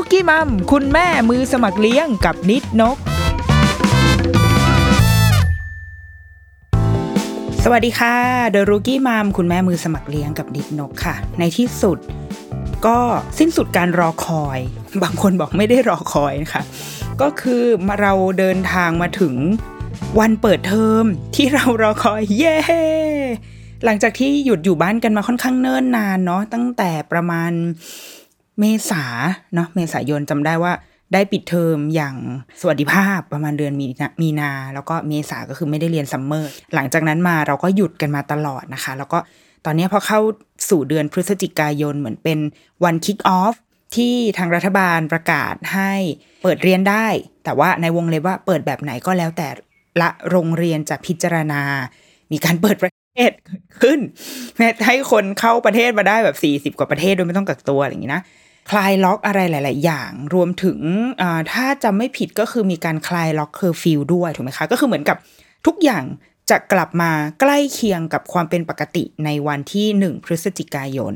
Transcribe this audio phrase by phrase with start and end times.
[0.00, 2.96] เดอะรุกี้มัมคุณแม่มือสมัครเลี้ยงกับนิดนก
[7.64, 8.16] สวัสดีค่ะ
[8.50, 11.98] เดรุกี้มัมคุณแม่มือสมัครเลี้ยงกับนิดนกค่ะ ในที่สุด
[12.86, 12.98] ก็
[13.38, 14.58] สิ้นสุดการรอคอย
[15.02, 16.62] บางคนบอกไม่ได้รอคอยนะคะ
[17.20, 19.34] ก็คือมาเราเดินทางมาถึง
[20.18, 22.58] วันเปิดเทอมที่เรารอคอยเย้
[23.84, 27.52] หลังจากที่หยุดอยู่บ้านกันมาค่อนข้างเนิ่นนานเนาะตั้งแต่ประมาณ
[28.60, 29.04] เมษา
[29.54, 30.72] เนาะเมษายนจำได้ว่า
[31.12, 32.16] ได้ปิดเทอมอย่าง
[32.60, 39.18] สวัสดิภาพประมาณเดือนมีนามีนา แล้วก็เมษาก็คือไม่ได้เรียน summer หลังจากนั้นมาเราก็หยุดกันมาตลอดนะคะ แล้วก็
[39.64, 40.20] ตอนนี้พอเข้า
[40.70, 42.38] สู่เดือนพฤศจิกายนเหมือนเป็น
[42.84, 43.54] วัน kick off
[43.96, 45.92] ที่ทางรัฐบาลประกาศให้
[46.42, 47.06] เปิดเรียนได้
[47.44, 49.48] แต่ว่าในวงเล็บว่าเปิดแบบไหนก็แล้วแต่
[50.00, 51.62] ละโรงเรียนจะพิจารณา
[52.32, 53.30] มีการเปิดประเทศ
[53.82, 54.00] ขึ้น
[54.56, 58.22] แม้ให้คนเข้าประเทศมาได้แบบสี่สิบกว่าประเทศโดยไม่ต้องกักตัวอะไรอย่างนี้นะ
[58.70, 60.78] คลายล็อกอะไรหลาย ๆ อย่างรวมถึง
[61.52, 65.16] ถ้าจำไม่ผิดก็คือมีการคลายล็อกเคอร์ฟิวด้วยถูกไหมคะ ก็คือเหมือนกับ
[65.66, 66.04] ทุกอย่าง
[66.50, 67.10] จะกลับมา
[67.40, 71.14] ใกล้เคียงกับความเป็นปกติในวันที่หนึ่งพฤศจิกายน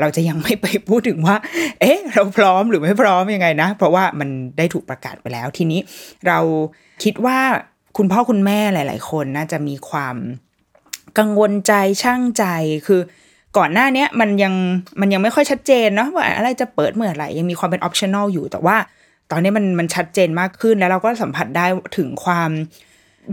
[0.00, 1.36] เราจะยังไม่ไปพูดถึงว่า
[1.80, 4.28] เอ๊ะ เราพร้อมหรือไม่พร้อมยังไงนะ เพราะว่ามัน
[4.58, 5.80] ได้ถูกประกาศไปแล้วทีนี้
[6.26, 6.38] เรา
[7.02, 7.38] คิดว่า
[7.96, 10.16] คุณพ่อคุณแม่หลาย ๆ คนน่าจะมีความ
[11.18, 11.72] กังวลใจ
[12.02, 12.44] ชั่งใจ
[12.86, 13.00] คือ
[13.58, 14.54] ก่อนหน้านี้มันยัง
[15.00, 18.76] มันยังไม่ค่อยชัดเจนเนาะว่าอะไรจะเปิดเมื่อไหร่ยังมีความเป็น optional อยู่ แต่ว่า
[19.30, 21.66] ตอนนี้มันมันชัดเจนมากขึ้นแล้วเราก็สัมผัสได้
[21.96, 22.50] ถึงความ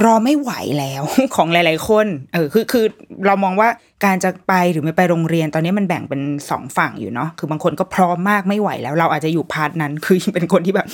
[0.06, 1.04] รอไม่ไหวแล้ว
[1.36, 2.86] ของหลาย ๆ คน เออ คือคือ
[3.26, 3.70] เรามองว่า
[4.06, 10.88] การจะไปหรือไม่ไปโรงเรียน ตอนนี้มันแบ่งเป็นสองฝั่งอยู่เนาะคือบางคนก็พร้อมมากไม่ไหวแล้ว เราอาจจะอยู่พาร์ทนั้น คือเป็นคนที่แบบ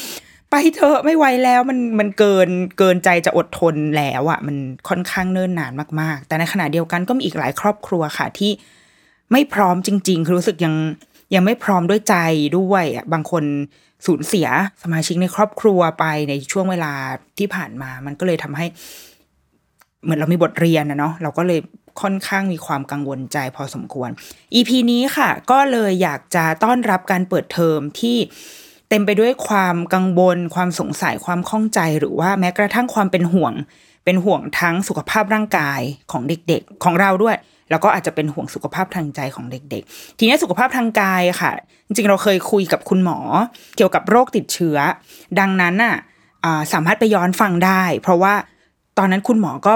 [0.51, 2.49] ไปเถอะไม่ไหวแล้วมันมันเกิน
[2.79, 4.55] เกินใจจะอดทนแล้วอะ่ะ มัน
[4.89, 8.51] ค่อนข้างเนิ่นนานมาก ๆ แต่ในขณะเดียวกันก็มีอีกหลายครอบครัวค่ะที่
[9.31, 10.75] ไม่พร้อมจริง ๆ คือรู้สึกยัง
[11.35, 12.15] ยังไม่พร้อมด้วยใจ
[12.57, 13.43] ด้วยอะบางคน
[14.05, 14.47] สูญเสีย
[14.83, 16.93] สมาชิกในครอบครัวไปในช่วงเวลา
[17.37, 18.65] ที่ผ่านมา มันก็เลยทำให้
[20.03, 21.59] เหมือนเรามีบทเรียนนะเนาะเราก็เลย
[22.01, 24.09] ค่อนข้างมีความกังวลใจพอสมควร
[24.53, 28.17] EP นี้ค่ะ ก็เลยอยากจะต้อนรับการเปิดเทอมที่
[28.89, 33.53] เต็มไปด้วยความกังวล ความสงสัยความข้องใจหรือว่าแม้กระทั่งความเป็นห่วง
[34.05, 37.35] เป็นห่วงทั้งสุขภาพร่างกายของเด็กๆ ของเราด้วย
[37.69, 41.51] แล้วก็อาจจะเป็นห่วงสุขภาพทางใจของเด็ก ๆ ทีนี้สุขภาพทางกายค่ะ
[41.85, 43.19] จริงๆ เราเคยคุยกับคุณหมอ
[43.77, 44.77] เกี่ยวกับโรคติดเชื้อ
[45.39, 45.95] ดังนั้นน่ะ
[46.73, 48.33] สามารถไปย้อนฟังได้ เพราะว่า
[48.97, 49.73] ตอนนั้นคุณหมอก็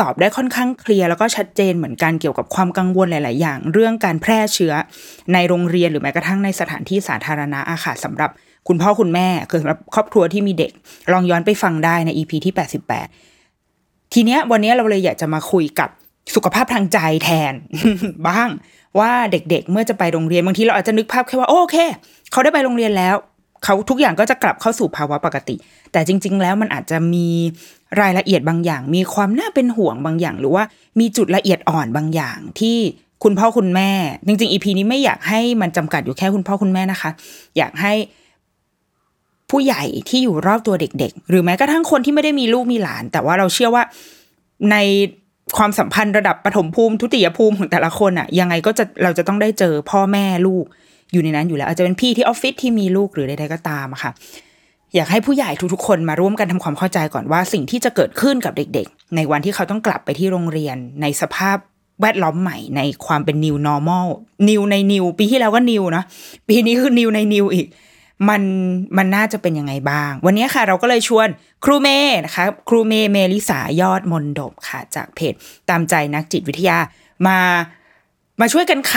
[0.00, 4.72] ตอบได้ค่อนข้างเคลียร์แล้วก็ชัดเจนเหมือนกันเกี่ยวกับความกังวลหลาย ๆ อย่าง เรื่องการแพร่เชื้อ
[5.32, 8.30] ในโรงเรียนหรือแม้กระทั่งในสถานที่สาธารณะอาค่ะสำหรับ
[8.68, 10.72] คุณพ่อคุณแม่คือสำหรับครอบครัวที่มีเด็ก
[11.12, 12.54] ลองย้อนไปฟังได้ใน EP ที่
[13.34, 15.88] 88 ทีเนี้ยวันนี้เราเลยอยากจะมาคุยกับ
[16.34, 17.52] สุขภาพทางใจแทน
[18.28, 18.48] บ้าง
[18.98, 21.76] ว่าเด็กๆ เมื่อจะไปโรงเรียนบางทีเราอาจจะนึกภาพแค่ว่าโอเค
[22.32, 23.16] เขาได้ไปโรงเรียนแล้ว
[23.64, 25.56] เขาทุกอย่างก็จะกลับเข้าสู่ภาวะปกติ
[25.92, 27.28] แต่จริง ๆ แล้วมันอาจจะมี
[28.00, 30.64] รายละเอียดบางอย่าง มีความน่าเป็นห่วงบางอย่าง หรือว่า
[31.00, 32.76] มีจุดละเอียดอ่อนบางอย่างที่
[33.22, 33.90] คุณพ่อคุณแม่
[34.26, 37.10] จริงๆอีพีนี้ไม่อยากให้มันจำกัดอยู่แค่คุณพ่อคุณแม่นะคะ
[37.58, 37.92] อยากให้
[39.50, 43.82] ผู้ใหญ่ที่อยู่รอบตัวเด็ก ๆ หรือแม้กระทั่งคนที่ไม่ได้มีลูกมีหลาน แต่ว่าเราเชื่อว่า
[44.70, 44.76] ใน
[45.56, 50.64] ความสัมพันธ์ระดับปฐมภูมิทุติยภูมิของแต่ละคนอะยังไงก็จะเราจะต้องได้เจอพ่อแม่ลูก
[51.12, 54.12] อยู่ในนั้นอยู่แล้ว อาจจะเป็นพี่ที่ออฟฟิศที่มีลูกหรือใดๆก็ตามอะค่ะ
[54.94, 61.56] อยากให้ผู้ใหญ่ทุกๆคนมาร่วมกันทำความเข้าใจก่อนว่าสิ่งที่จะเกิดขึ้นกับเด็กๆ ในวันที่เขาต้องกลับไปที่โรงเรียนในสภาพ
[62.00, 64.06] แวดล้อมใหม่ในความเป็น new normal
[64.48, 66.02] new ใน new ปีที่แล้วก็ new นะ
[66.48, 67.66] ปีนี้คือ new ใน new อีก
[68.28, 68.42] มัน
[68.96, 71.28] มันน่าจะเป็นยังไงบ้าง วันนี้ค่ะเราก็เลยชวน
[71.64, 75.34] ครูเมย์นะคะ ครูเมย์เมลิสายอดมนดบค่ะ จากเพจ
[75.70, 76.78] ตามใจนักจิตวิทยา
[77.26, 77.38] มา
[78.40, 78.96] มาช่วยกันไข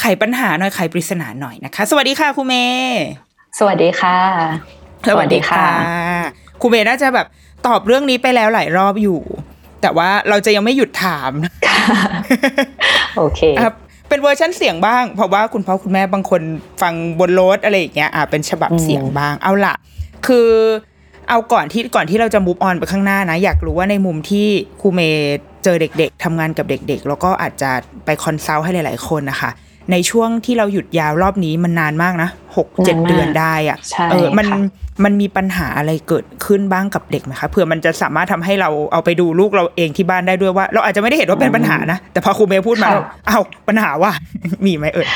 [0.00, 3.02] ไขปัญหาหน่อยไขปริศนาหน่อยนะคะ สวัสดีค่ะครูเมย์
[3.58, 4.18] สวัสดีค่ะ
[5.08, 5.66] สวัสดีค่ะ
[6.60, 7.26] ครูเมย์น่าจะแบบ
[7.66, 9.20] ตอบเรื่องนี้ไปแล้วหลายรอบอยู่
[9.82, 11.32] แต่ว่าเราจะยังไม่หยุดถาม
[13.16, 13.74] โอเคครับ
[14.08, 16.42] เป็นเวอร์ชันเสียงบ้าง เพราะว่าคุณพ่อคุณแม่บางคน
[16.82, 19.74] ฟังบนรถอะไรอย่างเงี้ยอะเป็นฉบับเสียงบ้าง เอาละ
[20.26, 20.48] คือ
[21.28, 24.46] เอาก่อนที่ก่อนที่เราจะ move on ไปข้างหน้านะ อยากรู้ว่าในมุมที่
[24.80, 27.70] ครูเมย์เจอเด็ก ๆทำงานกับเด็ก ๆ แล้วก็อาจจะ
[28.04, 29.50] ไป consult ให้หลาย ๆ คนนะคะ
[29.92, 34.58] ในช่วงที่เราหยุดยาวรอบนี้มันนานมากนะหกเจ็ดนานมากเดือนได้อะใช่เออมันค่ะ
[35.04, 44.10] มันมีปัญหาอะไรเกิดขึ้นบ้างกับเด็กไหมคะเผื่อมันจะสามารถทำให้เราเอาไปดูลูกเราเองที่บ้านได้ด้วยว่า เราอาจจะไม่ได้เห็นว่าเป็นปัญหานะ แต่พอครูเมย์พูดมาค่ะเราอ้าวปัญหาว่า
[44.64, 45.08] มีไหมเอ่ย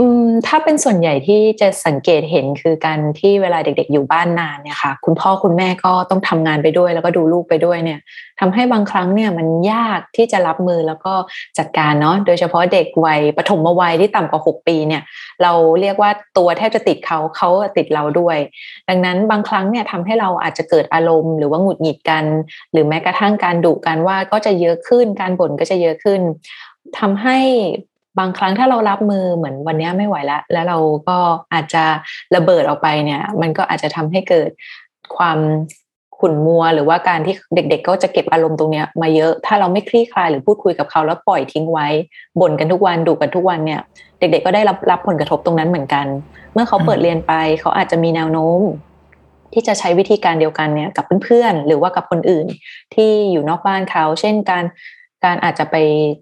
[0.00, 8.00] อืมถ้าเป็นส่วนใหญ่ที่จะสังเกตเห็นคือการที่เวลาเด็ก ๆ อยู่บ้านนานเนี่ยค่ะ คุณพ่อคุณแม่ก็ต้องทำงานไปด้วย แล้วก็ดูลูกไปด้วยเนี่ย
[8.40, 11.14] ทำให้บางครั้งเนี่ยมันยากที่จะรับมือแล้วก็
[11.58, 15.02] จัดการเนาะโดยเฉพาะเด็กวัยปฐมวัยที่ต่ำกว่า6ปีเนี่ย
[15.42, 18.38] เราเรียกว่าตัวแทบจะติดเขาเขาติดเราด้วย
[18.88, 22.24] ดังนั้นบางครั้งเนี่ยทำให้เราอาจจะเกิดอารมณ์หรือว่าหงุดหงิดกัน
[22.72, 26.20] หรือแม้กระทั่งการดุกันว่าก็จะเยอะขึ้นการบ่นก็จะเยอะขึ้น
[26.98, 27.38] ทำให้
[28.18, 30.78] บางครั้งถ้าเรารับมือเหมือนวันนี้ไม่ไหวแล้ว แล้วเรา
[31.08, 31.18] ก็
[31.52, 31.84] อาจจะ
[32.36, 34.50] ระเบิดออกไปเนี่ย มันก็อาจจะทำให้เกิด
[35.16, 35.38] ความ
[36.18, 41.86] ขุ่นมัว หรือว่าการที่เด็ก ๆ ก็จะเก็บอารมณ์ตรงเนี้ยมาเยอะ ถ้าเราไม่คลี่คลายหรือพูดคุยกับเขาแล้วปล่อยทิ้งไว้
[42.40, 43.80] บ่นกันทุกวันดุกันทุกวันเนี่ย
[44.18, 46.06] เด็ก ๆ ก็ได้รับรับผลกระทบตรงนั้นเหมือนกัน
[46.52, 48.60] เมื่อเขาเปิดเรียนไป เขาอาจจะมีแนวโน้ม
[49.52, 52.46] ที่จะใช้วิธีการเดียวกันเนี่ยกับเพื่อนๆ หรือว่ากับคนอื่น
[52.94, 54.64] ที่อยู่นอกบ้านเขา เช่นการ
[55.24, 55.76] การอาจจะไป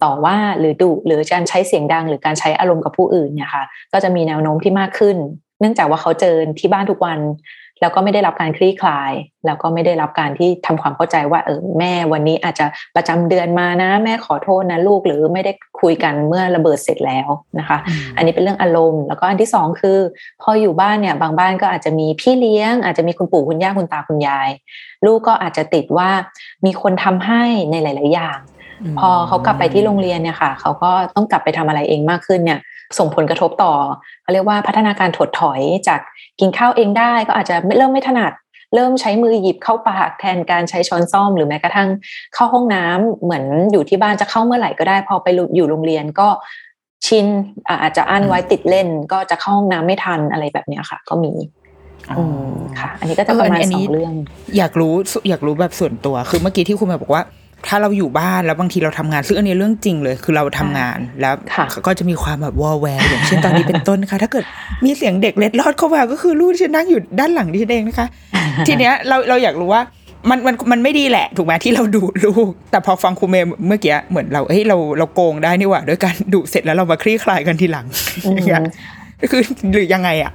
[0.05, 5.17] ต่อว่าหรือดุหรือการใช้เสียงดัง หรือการใช้อารมณ์กับผู้อื่นเนี่ยค่ะ ก็จะมีแนวโน้มที่มากขึ้น
[5.61, 7.21] เนื่องจากว่าเขาเจอที่บ้านทุกวัน
[7.81, 9.13] แล้วก็ไม่ได้รับการคลี่คลาย
[9.47, 12.67] แล้วก็ไม่ได้รับการที่ทำความเข้าใจว่าเออแม่วันนี้อาจจะ
[12.97, 17.29] ประจำเดือนมานะ แม่ขอโทษนะลูกหรือไม่ได้คุยกันเมื่อระเบิดเสร็จแล้ว
[17.59, 17.79] นะคะ
[18.17, 19.99] อันนี้เป็นเรื่องอารมณ์ แล้วก็อันที่สองคือ
[20.43, 24.49] พออยู่บ้านเนี่ยบางบ้านก็อาจจะมีพี่เลี้ยง อาจจะมีคุณปู่คุณย่าคุณตาคุณยาย
[25.07, 26.11] ลูกก็อาจจะติดว่า
[26.65, 28.39] มีคนทำให้ในหลาย ๆ อย่าง
[28.99, 32.61] พอเขากลับไปที่โรงเรียนเนี่ยค่ะ เขาก็ต้องกลับไปทำอะไรเองมากขึ้นเนี่ย
[32.99, 33.73] ส่งผลกระทบต่อ
[34.23, 36.01] เขาเรียกว่าพัฒนาการถดถอยจาก
[36.41, 38.33] กินข้าวเองได้ก็อาจจะไม่เริ่มไม่ถนัด
[38.75, 41.89] เริ่มใช้มือหยิบเข้าปากแทนการใช้ช้อนซ่อมหรือแม้กระทั่ง
[42.35, 46.29] เข้าห้องน้ำเหมือนอยู่ที่บ้านจะเข้าเมื่อไหร่ก็ได้ พอไปอยู่โรงเรียนก็
[47.07, 47.27] ชิน
[47.69, 51.33] อะอาจจะอั้นไว้ติดเล่น ก็จะเข้าห้องน้ำไม่ทันอะไรแบบเนี้ยค่ะ ก็มี
[52.19, 54.15] อืมค่ะ อันนี้ก็จะประมาณเอออันนี้สองเรื่อง
[54.59, 54.95] อยากรู้
[55.29, 57.23] อยากรู้แบบส่วนตัว คือเมื่อกี้ที่คุณแม่บอกว่า
[57.67, 64.45] ถ้าเราอยู่บ้านแล้วบางทีเราทำงานซึ่งอันนี้เรื่องจริงเลย คือเราทำงานแล้วค่ะก็จะมีความแบบวอลแวร์อย่างเช่นตอนนี้เป็นต้นค่ะถ้าเกิด
[64.85, 68.09] มีเสียงเด็กเล็ดลอดเข้ามาก็คือลูกที่ฉันนั่งอยู่ด้านหลังที่ฉันเองนะคะ
[68.67, 69.83] ทีเนี้ยเราเราอยากรู้ว่า
[70.31, 77.87] มันมันมันไม่ดีแหละ ถูกไหมที่เราดุลูก แต่พอฟังครูเมย์เมื่อกี้เหมือนเราเฮ้ยเราเราโกงได้นี่หว่าด้วยการดุเสร็จแล้วเรามาคลี่คลายกันทีหลัง
[78.27, 78.63] อืมอย่างเงี้ย
[79.31, 80.33] คือหรือยังไงอะ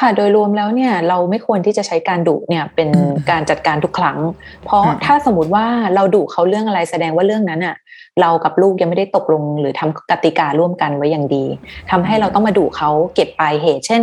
[0.00, 4.18] ค่ะโดยรวมแล้วเนี่ยเราไม่ควรที่จะใช้การดุเนี่ยเป็นอืมการจัดการทุกครั้ง
[4.64, 7.76] เพราะอืมถ้าสมมติว่าเราดุเขาเรื่องอะไรแสดงว่าเรื่องนั้นอะ
[8.20, 11.44] เรากับลูกยังไม่ได้ตกลง หรือทำกติการ่วมกันไว้อย่างดี
[11.90, 14.02] ทำให้เราต้องมาดุเขาเก็บปลายเหตุ เช่น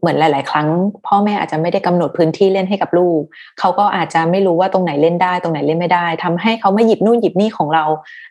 [0.00, 0.68] เหมือนหลาย ๆ ครั้ง
[1.06, 3.20] พ่อแม่อาจจะไม่ได้กำหนดพื้นที่เล่นให้กับลูก
[3.58, 7.84] เขาก็อาจจะไม่รู้ว่าตรงไหนเล่นได้ ตรงไหนเล่นไม่ได้ทำให้เขามาหยิบนู่นหยิบนี่ของเรา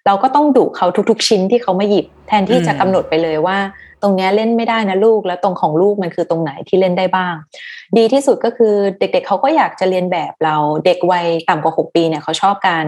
[0.06, 3.58] เราก็ต้องดุเขาทุก ๆ ชิ้นที่เขามาหยิบ แทนที่จะอืมกำหนดไปเลยว่า
[4.02, 7.34] ตรงนี้เล่นไม่ได้นะลูก แล้วตรงของลูกมันคือตรงไหนที่เล่นได้บ้าง
[7.98, 10.56] ดีที่สุดก็คือเด็ก ๆ เขาก็อยากจะเรียนแบบเรา
[10.86, 12.86] เด็กวัยต่ำกว่า 6 ปีเนี่ยเขาชอบการ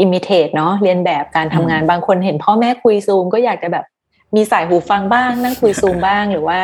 [0.00, 3.84] อิมิเทตเนาะเรียนแบบการทำงานบางคนเห็นพ่อแม่คุยซูม ก็อยากจะแบบ
[4.36, 6.58] มีสายหูฟังบ้าง นั่งคุยซูมบ้างหรือว่า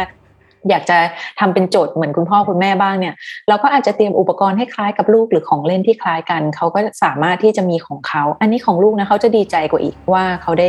[0.70, 0.98] อยากจะ
[1.40, 3.14] ทำเป็นโจทย์เหมือนคุณพ่อคุณแม่บ้างเนี่ย
[3.48, 10.68] เราก็อาจจะเตรียมอุปกรณ์ให้คล้ายกับลูกหรือของเล่นที่คล้ายกัน เขาก็สามารถที่จะมีของเขา อันนี้ของลูกนะเขาจะดีใจกว่าอีกว่าเขาได้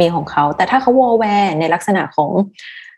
[0.00, 2.30] มีของเขา แต่ถ้าเขาวอลแวร์ในลักษณะของ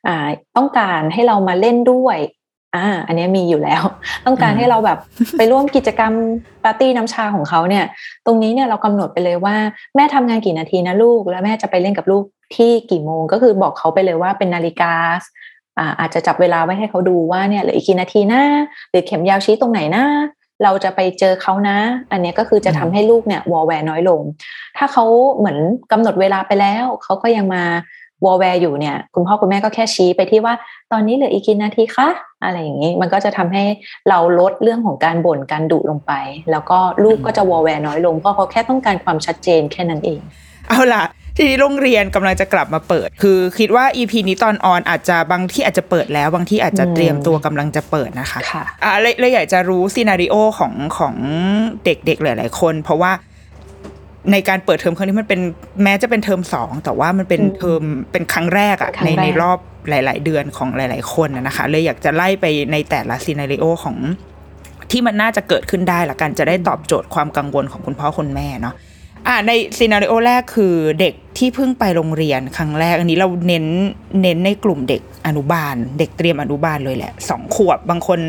[0.08, 2.16] อ่าต้องการให้เรามาเล่นด้วย
[2.76, 3.82] อ่า อันนี้มีอยู่แล้ว
[4.26, 4.98] ต้องการให้เราแบบ
[5.37, 6.12] ไปร่วมกิจกรรม
[6.64, 7.84] ปาร์ตี้น้ำชาของเขาเนี่ย
[8.26, 9.56] ตรงนี้เนี่ยเรากำหนดไปเลยว่า
[9.96, 12.25] แม่ทำงานกี่นาทีนะลูก แล้วแม่จะไปเล่นกับลูก
[12.56, 14.94] ที่กี่โมง ก็คือบอกเขาไปเลยว่าเป็นนาฬิกา
[15.78, 18.42] อ่าอาจจะจับเวลาไว้ให้เขาดูว่าเนี่ยเหลืออีกกี่นาทีนะ
[18.90, 20.04] หรือเข็มยาวชี้ตรงไหนนะ
[20.64, 21.78] เราจะไปเจอเขานะ
[22.12, 24.20] อันเนี้ยก็คือจะทำให้ลูกเนี่ยวอลแวร์น้อยลง
[24.76, 25.04] ถ้าเขา
[25.37, 25.58] เหมือน
[25.92, 27.64] กำหนดเวลาไปแล้ว เขาก็ยังมา
[28.25, 30.54] วอลแวร์อยู่เนี่ย คุณพ่อคุณแม่ก็แค่ชี้ไปที่ว่า
[30.92, 32.08] ตอนนี้เหลืออีกกี่นาทีคะ
[32.44, 33.64] อะไรอย่างนี้ มันก็จะทำให้
[34.08, 36.12] เราลดเรื่องของการบ่นการดุลงไป
[36.50, 40.20] แล้วก็ลูกก็จะวอลแวร์น้อยลงเพราะเขาแค่ต้องการความชัดเจนแค่นั้นเอง
[40.68, 41.04] เอาล่ะ
[41.38, 51.14] ที่โรงเรียนกำลังจะกลับมาเปิด คือคิดว่า EP นี้ตอน on อาจจะบางที่อาจจะเปิดแล้ว บางที่อาจจะเตรียมตัวกำลังจะเปิดนะคะค่ะอ่าเลยเลยอยากจะรู้ scenario ของของ
[51.84, 53.12] เด็กๆหลาย ๆ คน เพราะว่า
[54.32, 55.40] ในการเปิดเทอมครั้งนี้มันเป็น
[55.82, 57.82] แม้จะเป็นเทอมสองแต่ว่ามันเป็นอืมเทอม
[58.12, 59.58] เป็นครั้งแรกอะครั้งในแรกในรอบ
[59.90, 63.96] หลาย ๆ เดือนของหลาย ๆ คนอะนะคะ เลยอยากจะไล่ไปในแต่ละ scenario ของ
[64.90, 68.75] ที่มันน่าจะเกิดขึ้นได้ละกันจะได้ตอบโจทย์ความกังวลของคุณพ่อคุณแม่เนาะ
[69.26, 73.64] อ่าใน scenario แรกคือเด็กที่เพิ่งไปโรงเรียนครั้งแรก อันนี้เราเน้น
[74.22, 78.20] เน้นในกลุ่มเด็กอนุบาล เด็กเตรียมอนุบาลเลยแหละสองขวบบางคน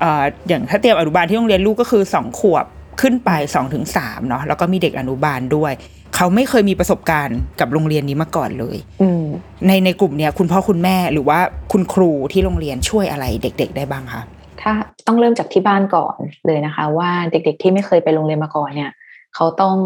[0.00, 2.66] เอ่ออย่างถ้าเตรียมอนุบาลที่โรงเรียนลูกก็คือสองขวบ
[3.00, 5.72] ขึ้นไปสองถึงสามเนาะแล้วก็มีเด็กอนุบาลด้วย
[6.16, 9.24] เขาไม่เคยมีประสบการณ์กับโรงเรียนนี้มาก่อนเลยอืม
[9.66, 11.38] ในในกลุ่มเนี้ยคุณพ่อคุณแม่หรือว่า
[11.72, 14.22] คุณครูที่โรงเรียนช่วยอะไรเด็ก ๆ ได้บ้างคะ
[14.60, 14.72] ถ้า
[15.06, 18.90] ต้องเริ่มจากที่บ้านก่อนเลยนะคะ ว่าเด็กๆที่ไม่เคยไปโรงเรียนมาก่อนเนี่ย
[19.34, 19.76] เขาต้อง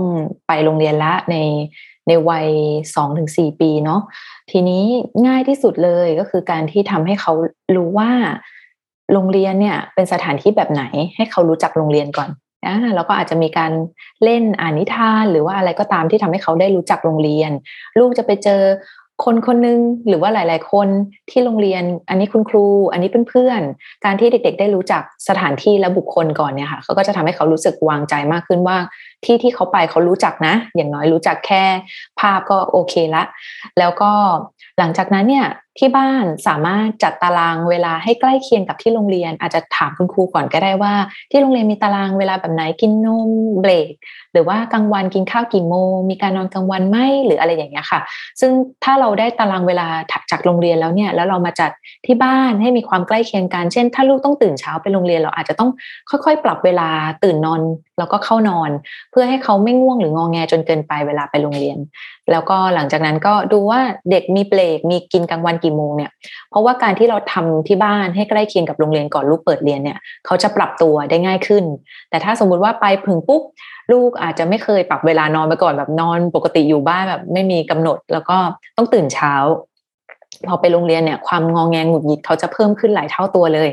[0.47, 1.37] ไปโรงเรียนละใน
[2.09, 2.49] ในวัย
[2.97, 4.00] สองถึงสี่ปีเนาะ
[4.50, 4.85] ทีนี้
[5.26, 7.33] ง่ายที่สุดเลยก็คือการที่ทำให้เขา
[7.76, 8.11] รู้ว่า
[9.12, 10.85] โรงเรียนเนี่ยเป็นสถานที่แบบไหน
[11.16, 12.28] ให้เขารู้จักโรงเรียนก่อน
[12.66, 13.73] อ่าแล้วก็อาจจะมีการ
[14.25, 17.50] เล่นอ่านนิทาน หรือว่าอะไรก็ตามที่ทำให้เขาได้รู้จักโรงเรียน
[17.99, 18.62] ลูกจะไปเจอ
[19.25, 19.78] คนคนหนึง
[20.09, 20.88] หรือว่าหลาย ๆ คน
[21.31, 28.76] ที่โรงเรียน อันนี้คุณครู อันนี้เพื่อนๆการที่เด็ก ๆ ได้รู้จักสถานที่และบุคคลก่อนเนี่ยค่ะเขาก็จะทำให้เขารู้สึกวางใจมากขึ้นว่า
[29.25, 31.64] ที่ที่เขาไปเขารู้จักนะ อย่างน้อยรู้จักแค่
[32.21, 33.23] ภาพก็โอเคละ
[33.78, 34.11] แล้วก็
[34.78, 35.47] หลังจากนั้นเนี่ย
[35.78, 40.94] ที่บ้านสามารถจัดตารางเวลาให้ใกล้เคียงกับที่โรงเรียน อาจจะถามคุณครูก่อนก็ได้ว่า
[41.30, 43.92] ที่โรงเรียนมีตารางเวลาแบบไหนกินนมเบรก
[44.32, 48.00] หรือว่ากลางวันกินข้าวกี่โมงมีการนอนกลางวันไหมหรืออะไรอย่างเงี้ยค่ะ
[48.40, 48.52] ซึ่ง
[48.84, 49.86] ถ้าเราได้ตารางเวลา
[50.30, 51.70] จากโรงเรียนแล้วเนี่ยแล้วเรามาจัด
[52.06, 55.70] ที่บ้านให้มีความใกล้เคียงกันเช่น ถ้าลูกต้องตื่นเช้าไปโรงเรียนเราอาจจะต้อง
[56.10, 56.88] ค่อยๆ ปรับเวลา
[57.24, 57.60] ตื่นนอน
[57.98, 58.70] แล้วก็เข้านอน
[59.10, 61.78] เพื่อให้เขาไม่ง่วงหรืององแงจนเกินไปเวลาไปโรงเรียน
[62.30, 66.11] แล้วก็หลังจากนั้นก็ดูว่าเด็กมีเบรกมีกินกลางวันกี่โมงเนี่ย
[66.50, 71.64] เพราะว่าการที่เราทำที่บ้านให้ใกล้เคียงกับโรงเรียนก่อนลูกเปิดเรียนเนี่ยเขาจะปรับตัวได้ง่ายขึ้น
[72.11, 73.42] แต่ถ้าสมมุติว่าไปพึงปุ๊บ
[73.92, 78.37] ลูกอาจจะไม่เคยปรับเวลานอนมาก่อนแบบนอนปกติอยู่บ้านแบบไม่มีกำหนด แล้วก็
[78.76, 79.35] ต้องตื่นเช้า
[80.49, 83.69] พอไปโรงเรียนเนี่ย ความงองแงหงุดหงิดเขาจะเพิ่มขึ้นหลายเท่าตัวเลย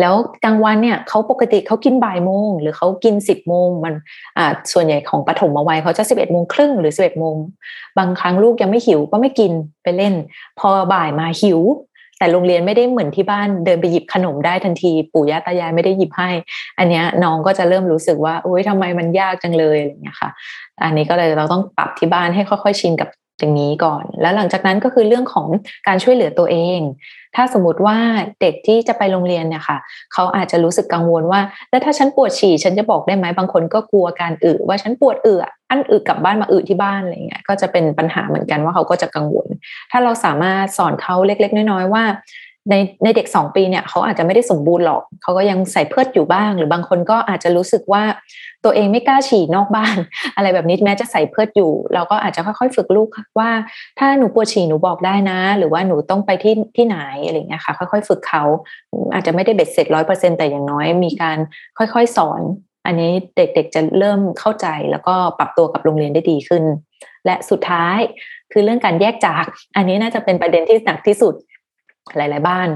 [0.00, 3.94] แล้วกลางวันเนี่ยเขาปกติเขากินบ่ายโมง หรือเขากินสิบโมงมัน
[4.38, 7.36] อ่าส่วนใหญ่ของปฐมวัยเขาจะสิบเอ็ดโมงครึ่งหรือสิบเอ็ดโมง
[7.98, 10.14] บางครั้งลูกยังไม่หิวก็ไม่กินไปเล่น
[10.58, 11.60] พอบ่ายมาหิว
[12.18, 16.30] แต่โรงเรียนไม่ได้เหมือนที่บ้านเดินไปหยิบขนมได้ทันที ปู่ย่าตายายไม่ได้หยิบให้
[16.78, 20.30] อันเนี้ยน้องก็จะเริ่มรู้สึกว่าโอ๊ยทำไมมันยากจังเลยอะไรเงี้ยค่ะ
[20.82, 25.46] อันนี้ก็เลยเราต้องปรับที่บ้านให้ค่อยๆชินกับอย่างนี้ก่อน แล้วหลังจากนั้นก็คือเรื่องของ
[25.86, 26.80] การช่วยเหลือตัวเอง
[27.36, 27.96] ถ้าสมมติว่า
[28.40, 29.78] เด็กที่จะไปโรงเรียนเนี่ยค่ะ
[30.12, 31.40] เขาอาจจะรู้สึกกังวลว่า
[31.70, 39.48] แล้วถ้าฉันปวดฉี่ฉันจะบอกได้ไหมบางคนก็กลัวการอึว่าฉันปวดอึอะอันอึกลับบ้านมาอึที่บ้านอะไรเงี้ยก็จะเป็นปัญหาเหมือนกันว่าเขาก็จะกังวล
[39.90, 42.04] ถ้าเราสามารถสอนเขาเล็ก ๆ น้อยๆว่า
[42.70, 48.02] ในในเด็กสองปีเนี่ยเขาอาจจะไม่ได้สมบูรณ์หรอกเขาก็ยังใส่เพิดออยู่บ้าง หรือบางคนก็อาจจะรู้สึกว่า
[48.64, 49.96] ตัวเองไม่กล้าฉี่นอกบ้าน
[50.36, 53.08] อะไรแบบนี้แม้จะใส่เพิดอยู่ เราก็อาจจะค่อยๆฝึกลูก
[53.38, 53.50] ว่า
[53.98, 58.44] ถ้าหนูปวดฉี่หนูบอกได้นะ หรือว่าหนูต้องไปที่ที่ไหนอะไรเงี้ยค่ะ ค่อยๆ ฝึกเขา
[59.14, 61.38] อาจจะไม่ได้เบ็ดเสร็จร้อยเปอร์เซ็นแต่อย่างน้อยมีการ
[61.78, 62.42] ค่อยๆสอน
[62.86, 66.64] อันนี้เด็กๆจะเริ่มเข้าใจแล้วก็ปรับตัวกับโรงเรียนได้ดีขึ้น
[67.26, 67.98] และสุดท้าย
[68.52, 69.44] คือเรื่องการแยกจาก
[69.76, 71.34] อันนี้น่าจะเป็นประเด็นที่หนักที่สุด
[72.16, 72.68] หลาย ๆ บ้าน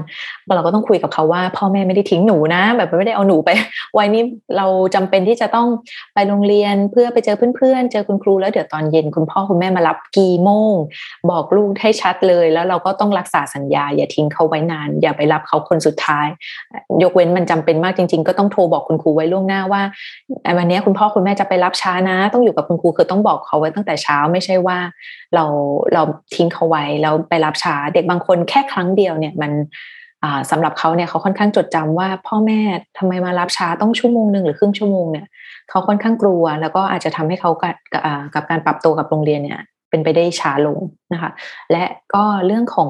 [0.55, 3.49] เราก็ต้องคุยกับเขาว่า พ่อแม่ไม่ได้ทิ้งหนูนะ แบบไม่ได้เอาหนูไป
[3.93, 4.23] ไว้นี่
[4.57, 5.67] เราจำเป็นที่จะต้อง
[6.13, 10.75] ไปโรงเรียนเพื่อไปเจอเพื่อนๆ เจอคุณครูแล้วเดี๋ยวตอนเย็นคุณพ่อคุณแม่มารับกี่โมง
[11.29, 16.27] บอกลูกให้ชัดเลย แล้วเราก็ต้องรักษาสัญญา อย่าทิ้งเขาไว้นาน อย่าไปรับเขาคนสุดท้าย
[17.03, 19.81] ยกเว้นมันจำเป็นมากจริง ๆ ก็ต้องโทรบอกคุณครูไว้ล่วงหน้าว่า
[20.57, 24.77] วันนี้คุณพ่อคุณแม่จะไปรับช้านะ ต้องอยู่กับคุณครูคือต้องบอกเขาไว้ตั้งแต่เช้าไม่ใช่ว่า
[25.35, 25.45] เรา
[25.93, 26.01] เรา
[26.35, 29.51] ทิ้งเขาไว้แล้วไปรับช้าเด็กบางคนแค่ครั้งเดียวเนี่ยมัน
[30.51, 32.59] สำหรับเขาเนี่ยเขาค่อนข้างจดจำว่าพ่อแม่
[32.97, 35.25] ทำไมมารับช้าต้องชั่วโมงหนึ่งหรือครึ่งชั่วโมงเนี่ย
[35.69, 37.75] เขาค่อนข้างกลัว แล้วก็อาจจะทำให้เขากับ
[38.35, 39.59] กับการปรับตัวกับโรงเรียนเนี่ย
[39.89, 40.79] เป็นไปได้ช้าลง
[41.13, 41.31] นะคะ
[41.71, 42.89] และก็เรื่องของ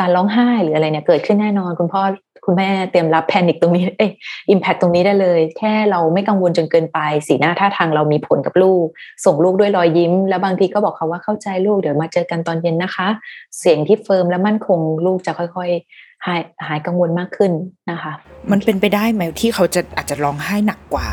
[0.00, 2.02] การร้องไห้หรืออะไรเนี่ยเกิดขึ้นแน่นอน คุณพ่อ
[2.50, 4.10] คุณแม่เตรียมรับ panic ตรงนี้เอ้ย
[4.50, 8.86] impact ตรงนี้ได้เลย แค่เราไม่กังวลจนเกินไป สีหน้าท่าทางเรามีผลกับลูก
[9.24, 13.08] ส่งลูกด้วยรอยยิ้ม แล้วบางทีก็บอกเขาว่าเข้าใจลูกเดี๋ยวมาเจอกันตอนเย็นนะคะ
[13.58, 17.52] เสียงที่ firm และมั่นคงลูกจะค่อยๆ หายหายกังวลมากขึ้น
[17.90, 18.12] นะคะ
[18.50, 21.06] มันเป็นไปได้ไหมที่เขาจะอาจจะร้องไห้หนักกว่า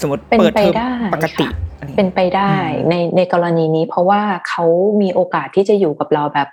[0.00, 2.52] สมมติเป็นเปิดไปเทอมได้ปกติค่ะอะไรอย่างเป็เงี้ยนไปได้
[2.90, 4.64] ในในกรณีนี้ เพราะว่าเขา
[5.02, 6.48] มีโอกาสที่จะอยู่กับเราแบบ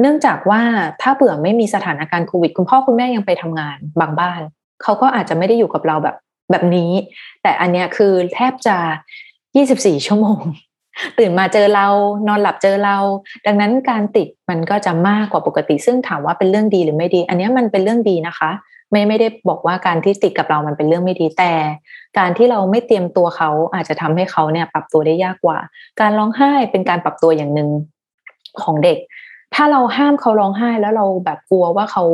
[0.00, 0.62] เนื่องจากว่า
[1.02, 4.40] ถ้าเผื่อไม่มีสถานการณ์โควิด คุณพ่อคุณแม่ยังไปทำงานบางบ้าน
[4.82, 6.16] เขาก็อาจจะไม่ได้อยู่กับเราแบบ
[6.50, 6.90] แบบนี้
[7.42, 8.76] แต่อันเนี้ยคือแทบจะ
[9.42, 10.42] 24 ชั่วโมง
[11.18, 11.86] ตื่นมาเจอเรา
[12.28, 12.96] นอนหลับเจอเรา
[13.46, 18.50] ดังนั้นการติดมันก็จะมากกว่าปกติ ซึ่งถามว่าเป็นเรื่องดีหรือไม่ดี อันนี้มันเป็นเรื่องดีนะคะ
[18.90, 21.52] ไม่ไม่ได้บอกว่าการที่ติดกับเรามันเป็นเรื่องไม่ดีแต่
[22.18, 25.58] การที่เราไม่เตรียมตัวเขาอาจจะทำให้เขาเนี่ยปรับตัวได้ยากกว่า
[26.00, 27.70] การร้องไห้เป็นการปรับตัวอย่างหนึ่ง
[28.62, 28.98] ของเด็ก
[29.54, 32.04] ถ้าเราห้ามเขาร้องไห้แล้วเราแบบกลัวว่าเขา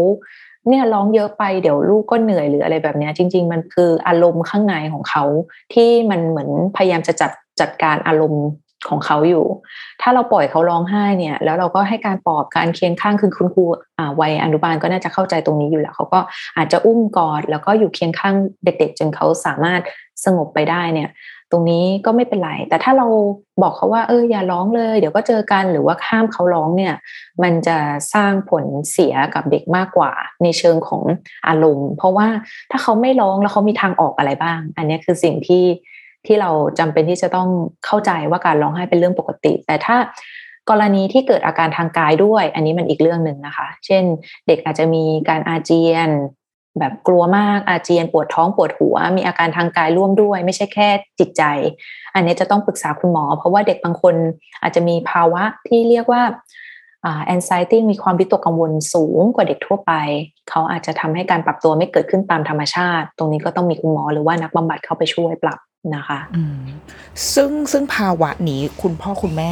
[0.69, 5.25] เนี่ยร้องเยอะไปเดี๋ยวลูกก็เหนื่อยหรืออะไรแบบนี้จริง ๆ มันคืออารมณ์ข้างในของเขา
[5.75, 8.45] ที่มันเหมือนพยายามจะจัดจัดการอารมณ์
[8.89, 9.45] ของเขาอยู่
[10.03, 13.65] ถ้าเราปล่อยเขาร้องไห้เนี่ย แล้วเราก็ให้การปลอบการเคียงข้างคือคุณครู
[14.21, 16.21] วัยอนุบาลก็น่าจะเข้าใจตรงนี้อยู่แล้วเขาก็
[16.57, 19.81] อาจจะอุ้มกอดแล้วก็อยู่เคียงข้างเด็ก ๆ จนเขาสามารถ
[20.25, 21.09] สงบไปได้เนี่ย
[21.53, 23.07] ตรงนี้ก็ไม่เป็นไร แต่ถ้าเรา
[23.63, 26.95] บอกเขาว่าเอออย่าร้องเลย เดี๋ยวก็เจอกันหรือว่าห้ามเขาร้องเนี่ย
[27.43, 27.77] มันจะ
[28.15, 31.03] สร้างผลเสียกับเด็กมากกว่า ในเชิงของ
[31.49, 32.29] อารมณ์ เพราะว่า
[32.71, 35.65] ถ้าเขาไม่ร้องแล้วเขามีทางออกอะไรบ้าง อันนี้คือสิ่งที่
[36.27, 37.49] ที่เราจำเป็นที่จะต้อง
[37.87, 39.97] เข้าใจว่าการร้องไห้เป็นเรื่องปกติ แต่ถ้า
[40.71, 44.05] กรณีที่เกิดอาการทางกายด้วย อันนี้มันอีกเรื่องหนึ่งนะคะ เช่น
[44.47, 46.09] เด็กอาจจะมีการอาเจียน
[46.79, 51.43] แบบกลัวมากอาเจียนปวดท้องปวดหัว มีอาการทางกายร่วมด้วย ไม่ใช่แค่จิตใจ
[52.15, 54.15] อันนี้จะต้องปรึกษาคุณหมอ เพราะว่าเด็กบางคน
[54.63, 56.23] อาจจะมีภาวะที่เรียกว่า
[57.27, 59.93] แอนไซตี้มีความวิตกกังวลสูงกว่าเด็กทั่วไป
[60.51, 65.59] เขาอาจจะทำให้การปรับตัวไม่เกิดขึ้นตามธรรมชาติ ตรงนี้ก็ต้องมีคุณหมอหรือว่านักบำบัดเข้าไปช่วยปรับ
[65.97, 66.19] นะคะ
[67.35, 69.51] ซึ่งซึ่งภาวะนี้คุณพ่อคุณแม่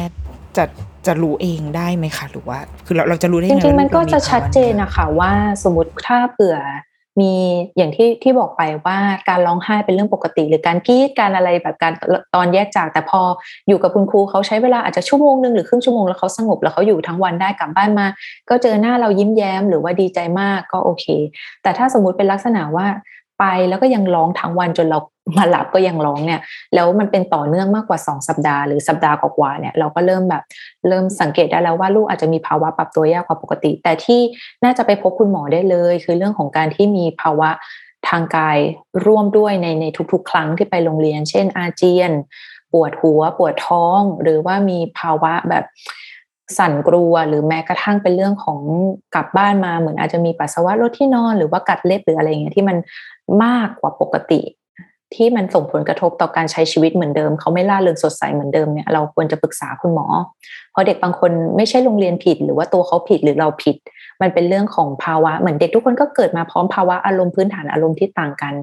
[0.57, 0.65] จะ
[1.07, 5.33] จะรู้เองได้ไหมคะหรือว่า คือเราเราจะรู้ได้จริงๆมันก็จะชัดเจนนะคะว่า
[5.63, 6.57] สมมติถ้าเผื่อ
[7.19, 7.33] มี
[7.77, 8.97] อย่างที่ที่บอกไปว่า
[9.29, 11.93] การร้องไห้เป็นเรื่องปกติ หรือการกรีดการอะไรแบบการ
[12.35, 13.21] ตอนแยกจาก แต่พอ
[13.67, 18.07] อยู่กับคุณครูเขาใช้เวลาอาจจะชั่วโมงหนึ่งหรือครึ่งชั่วโมงแล้วเขาสงบแล้วเขาอยู่ทั้งวันได้กลับบ้านมา
[18.49, 21.05] ก็เจอหน้าเรายิ้มแย้มหรือว่าดีใจมากก็โอเค
[21.63, 22.87] แต่ถ้าสมมุติเป็นลักษณะว่า
[23.39, 24.99] ไปแล้วก็ยังร้องทั้งวันจนเรา
[25.37, 26.41] มาหลับก็ยังร้องเนี่ย
[26.75, 30.43] แล้วมันเป็นต่อเนื่องมากกว่าสองสัปดาห์หรือสัปดาห์กว่าเนี่ยเราก็เริ่มแบบ
[30.87, 34.21] เริ่มสังเกตได้แล้วว่าลูกอาจจะมีภาวะปรับตัวยากกว่าปกติ แต่ที่
[34.63, 37.49] น่าจะไปพบคุณหมอได้เลย คือเรื่องของการที่มีภาวะ
[38.09, 38.57] ทางกาย
[39.05, 42.11] ร่วมด้วยในในทุกๆ ครั้งที่ไปโรงเรียน เช่น อาเจียน
[42.73, 45.65] ปวดหัว ปวดท้อง หรือว่ามีภาวะแบบ
[46.57, 48.59] สั่นกลัวหรือแม้กระทั่งเป็นเรื่องของ
[49.15, 52.77] กลับบ้านมาเหมือนอาจจะมีปัสสาวะรถที่นอนหรือว่ากัดเล็บหรืออะไรเงี้ยที่มัน
[53.43, 54.41] มากกว่าปกติ
[55.15, 60.07] ที่มันส่งผลกระทบต่อการใช้ชีวิตเหมือนเดิม เขาไม่ล่าเริงสดใสเหมือนเดิมเนี่ยเราควรจะปรึกษาคุณหมอ
[60.71, 63.75] เพราะเด็กบางคนไม่ใช่โรงเรียนผิด หรือว่าตัวเขาผิดหรือเราผิด
[64.21, 68.53] มันเป็นเรื่องของภาวะเหมือนเด็กทุกคนก็เกิดมาพร้อมภาวะอารมณ์พื้นฐานอารมณ์ที่ต่างกัน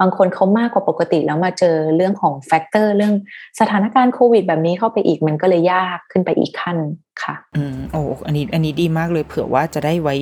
[0.00, 3.14] บางคนเขามากกว่าปกติแล้วมาเจอเรื่องของแฟกเตอร์เรื่อง
[3.60, 6.76] สถานการณ์โควิด แบบนี้เข้าไปอีกมันก็เลยยากขึ้นไปอีกขั้น
[7.22, 10.14] ค่ะ อืมโอ้อันนี้อันนี้ดีมากเลยเผื่อว่าจะได้ไว้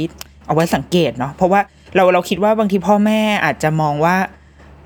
[0.47, 1.61] เอาไว้สังเกตเนาะเพราะว่า
[1.97, 4.17] เราเราคิดว่าบางทีพ่อแม่อาจจะมองว่า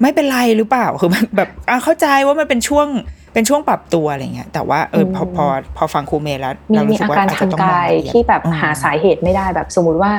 [0.02, 1.48] ไม่เป็นไรหรือเปล่าคือแบบ
[1.84, 2.88] เข้าใจว่ามันเป็นช่วง
[3.34, 5.44] เป็นช่วงปรับตัวอะไรเงี้ยแต่ว่าเออพอพอ
[5.76, 10.12] พอฟังครูเมย์แล้วเรารู้สึกว่าอาจจะต้องมองที่แบบหาสาเหตุไม่ได้แบบสมมติว่า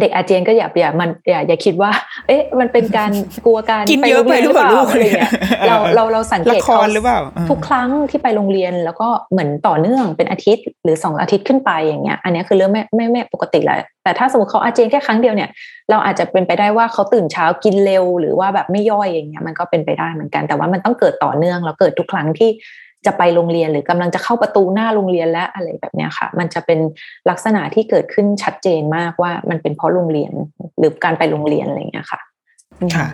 [0.00, 1.90] เด็กอาเจียนก็อย่าอย่ามันอย่าอย่าคิดว่า
[2.28, 3.12] เอ๊ะ มันเป็นการ
[3.46, 5.32] กลัวการกินเยอะไปหรือเปล่าอะไรเงี้ย
[5.66, 7.18] เราเราเราสังเกตเขาหรือเปล่า
[7.50, 15.50] ทุกครั้งที่ไปโรงเรียนแล้วก็เหมือนต่อเนื่องเป็นอาทิตย์หรือสองอาทิตย์ขึ้นไปอย่างเงี้ย อันนี้คือเรื่องไม่ไม่ไม่ปกติแล้วแต่ถ้าสมมติเขาอาเจียนแค่ครั้งเดียวเนี่ย
[15.90, 22.50] เราอาจจะเป็นไปได้ว่าเขาตื่นเช้ากินเร็วหรือว่าแบบไม่ย่อยอย่างเงี้ยมันก็เป็นไปได้เหมือนกันแต่ว่ามันต้องเกิดต่อเนื่องแล้วเกิดทุกครั้งที่
[23.06, 26.78] จะไปโรงเรียนหรือกำลังจะเข้าประตูหน้าโรงเรียนและอะไรแบบนี้ค่ะ มันจะเป็น
[27.30, 30.32] ลักษณะที่เกิดขึ้นชัดเจนมากว่ามันเป็นเพราะโรงเรียน
[30.78, 32.20] หรือการไปโรงเรียนอะไรอย่างเงี้ยค่ะ
[32.96, 33.06] ค่ะ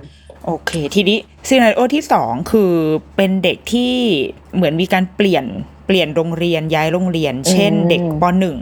[0.47, 1.19] โอเค ทีนี้
[1.49, 2.73] ซีนาริโอที่สองคือ
[3.17, 3.93] เป็นเด็กที่
[4.55, 5.45] เหมือนมีการเปลี่ยน
[5.87, 8.59] เปลี่ยนโรงเรียนย้ายโรงเรียน เช่น เด็กปหนึ่ง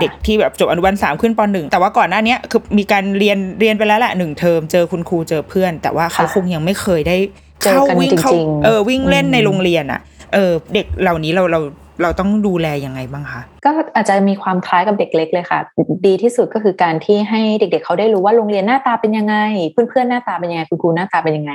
[0.00, 7.16] เด็กที่แบบจบอนุบาลสามขึ้นปหนึ่งแต่ว่าก่อนหน้านี้คือมีการเรียนเรียนไปแล้วแหละหนึ่งเทอมเจอคุณครูเจอเพื่อน แต่ว่าเขาคงยังไม่เคยได้
[7.62, 8.32] เข้าวิ่งเข้า
[8.64, 10.00] เออวิ่งเล่นในโรงเรียนอะ
[10.32, 11.60] เออเด็กเหล่านี้เราเรา
[12.02, 15.60] เราต้องดูแลยังไงบ้างคะก็อาจจะมีความคล้ายกับเด็กเล็กเลยค่ะ
[16.06, 19.36] ดีที่สุดก็คือการที่ให้เด็กๆเขาได้รู้ว่าโรงเรียนหน้าตาเป็นยังไง
[19.72, 21.52] เพื่อนๆหน้าตาเป็นยังไงคุณครูหน้าตาเป็นยังไง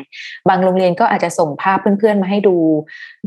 [0.50, 2.56] บางโรงเรียนก็อาจจะส่งภาพเพื่อนๆมาให้ดู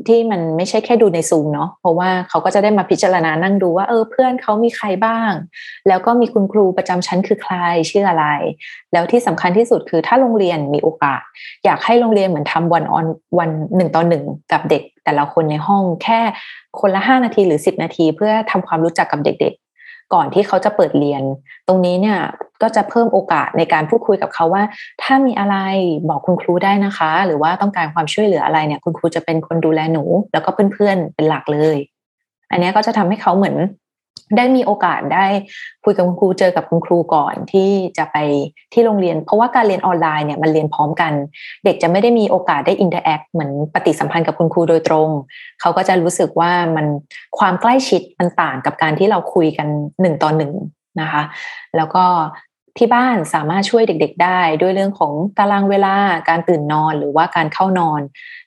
[0.08, 5.32] ที่มันไม่ใช่แค่ดูในซูมเนาะเพราะว่าเขาก็จะได้มาพิจารณานั่งดูว่าเออเพื่อนเขามีใครบ้าง
[5.88, 7.54] แล้วก็มีคุณครูประจำชั้นคือใคร
[7.90, 8.26] ชื่ออะไร
[8.92, 11.22] แล้วที่สำคัญที่สุดคือถ้าโรงเรียนมีโอกาส
[11.64, 13.06] อยากให้โรงเรียนเหมือนทำวันออน
[13.38, 16.20] วันหนึ่งต่อหนึ่งกับเด็ก แต่ละคนในห้องแค่
[16.80, 21.22] คนละห้านาทีหรือสิบนาที เพื่อทำความรู้จักกับเด็กๆ ก่อนที่เขาจะเปิดเรียน
[21.68, 22.18] ตรงนี้เนี่ย
[22.62, 24.62] ก็จะเพิ่มโอกาสในการพูดคุยกับเขาว่า
[25.02, 25.56] ถ้ามีอะไร
[26.08, 31.76] บอกคุณครูได้นะคะ หรือว่าต้องการความช่วยเหลืออะไรเนี่ย คุณครูจะเป็นคนดูแลหนู แล้วก็เพื่อนๆเป็นหลักเลย
[32.50, 33.56] อันนี้ก็จะทำให้เขาเหมือน
[34.36, 35.26] ได้มีโอกาสได้
[35.84, 38.16] คุยกับคุณครูเจอกับคุณครูก่อนที่จะไป
[38.72, 41.12] ที่โรงเรียน เพราะว่าการเรียนออนไลน์เนี่ยมันเรียนพร้อมกัน
[41.64, 45.08] เด็กจะไม่ได้มีโอกาสได้ interact เหมือนปฏิสัมพันธ์กับคุณครูโดยตรง
[45.60, 46.86] เขาก็จะรู้สึกว่ามัน
[47.38, 49.68] ความใกล้ชิดมันต่างกับการที่เราคุยกัน
[50.00, 50.52] หนึ่งต่อหนึ่ง
[51.00, 51.22] นะคะ
[51.76, 52.04] แล้วก็
[52.78, 55.96] ที่บ้านสามารถช่วยเด็ก ๆ ได้ด้วยเรื่องของตารางเวลา
[56.28, 58.00] การตื่นนอนหรือว่าการเข้านอน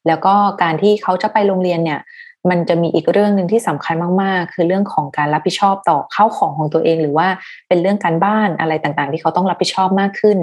[0.08, 2.00] แล้วก็การที่เขาจะไปโรงเรียนเนี่ย
[2.50, 7.28] มันจะมีอีกเรื่องหนึ่งที่สำคัญมากๆ คือเรื่องของการรับผิดชอบต่อเข้าของของตัวเอง หรือว่า
[7.68, 10.38] เป็นเรื่องการบ้านอะไรต่างๆ ที่เขาต้องรับผิดชอบมากขึ้น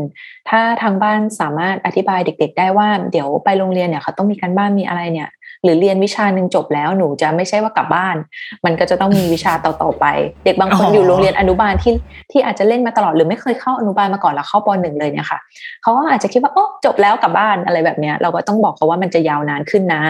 [0.49, 5.31] ถ้าทางบ้านสามารถอธิบายเด็ก ๆ ได้ว่าเดี๋ยวไปโรงเรียนเนี่ยเขาต้องมีการบ้านมีอะไรเนี่ย
[5.65, 8.17] หรือเรียนวิชาหนึ่งจบแล้วหนูจะไม่ใช่ว่ากลับบ้าน
[8.65, 10.07] มันก็จะต้องมีวิชาต่อๆไป
[10.45, 11.95] เด็กบางคนอยู่โรงเรียนอนุบาลที่
[12.31, 15.39] ที่อาจจะเล่นมาตลอดหรือไม่เคยเข้าอนุบาลมาก่อนแล้วเข้าปหนึ่งเลยเนี่ยค่ะ
[15.83, 20.03] เขาก็อาจจะคิดว่าโอ้จบแล้วกลับบ้านอะไรแบบเนี้ย เราก็ต้องบอกเขาว่ามันจะยาวนานขึ้นนะ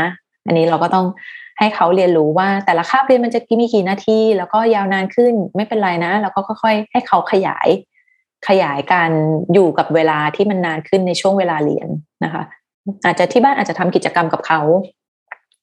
[0.46, 1.06] อันนี้เราก็ต้อง
[1.58, 7.68] ให้เขาเรียนรู้ว่าแต่ละคาบเรียนมันจะมีกี่นาที แล้วก็ยาวนานขึ้นไม่เป็นไรนะ แล้วก็ค่อยๆ ให้เขาขยาย
[8.48, 9.10] ขยายการ
[9.52, 11.88] อยู่กับเวลาที่มันนานขึ้นในช่วงเวลาเรียน
[12.24, 12.42] นะคะ
[13.04, 14.60] อาจจะที่บ้านอาจจะทำกิจกรรมกับเขา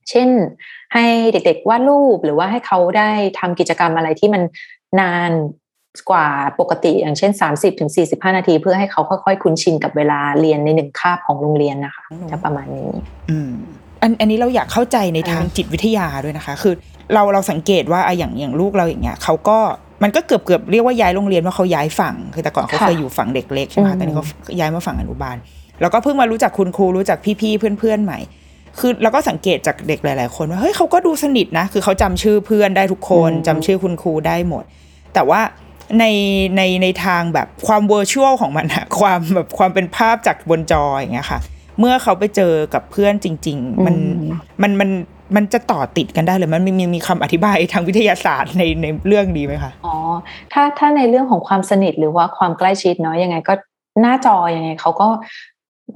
[0.10, 0.30] เช่น
[0.94, 4.42] ให้เด็กๆวาดรูปหรือว่าให้เขาได้ทำกิจกรรมอะไรที่มัน
[5.02, 5.32] นาน
[6.10, 6.28] กว่า
[6.60, 7.90] ปกติ อย่างเช่น 30-45ถึง
[8.36, 12.90] นาที เพื่อให้เขาค่อยๆ คุ้นชินกับเวลาเรียนในหนึ่งคาบของโรงเรียนนะคะจะประมาณนี้
[13.30, 13.54] อืม
[14.02, 16.74] อันอันนี้เราอยากเข้าใจในทางจิตวิทยาด้วยนะคะ คือ
[17.14, 19.58] เราเราสังเกตว่าอะอย่างอย่างลูกเราอย่างเงี้ยเขาก็
[20.04, 24.26] มันก็เกือบเกือบเรียกว่าย้ายโรงเรียนว่าเขาย้ายฝั่งคือแต่ก่อนเขาเคยอยู่ฝั่งเด็กเล็กใช่ไหมคะแต่นี้เขา
[24.60, 25.36] ย้ายมาฝั่งอนุบาล
[25.82, 28.20] แล้วก็เพิ่งมารู้จักคุณครูรู้จักพี่ๆเพื่อนๆใหม่
[28.80, 34.64] คือเราก็สังเกตจากเด็กหลาย ๆ คนว่าเฮ้ยเขาก็ดูสนิทนะ คือเขาจำชื่อเพื่อนได้ทุกคนจำชื่อคุณครูได้หมด
[35.14, 35.42] แต่ว่า
[36.00, 36.06] ใน
[36.58, 41.40] ในในทางแบบความเวอร์ชวลของมันอะความแบบความเป็นภาพจากบนจออย่างเงี้ยค่ะ
[41.80, 43.96] เมื่อเขาไปเจอกับเพื่อนจริง ๆ มัน
[44.62, 44.90] มันมัน
[45.36, 49.96] มันจะต่อติดกันได้เลยมันมีมีมีคำอธิบายทางวิทยาศาสตร์ในในเรื่องดีไหมคะอ๋อ
[50.54, 53.54] ถ้าถ้าในเรื่องของความสนิทหรือว่าความใกล้ชิดเนาะยังไงก็
[54.02, 55.08] หน้าจอยังไงเขาก็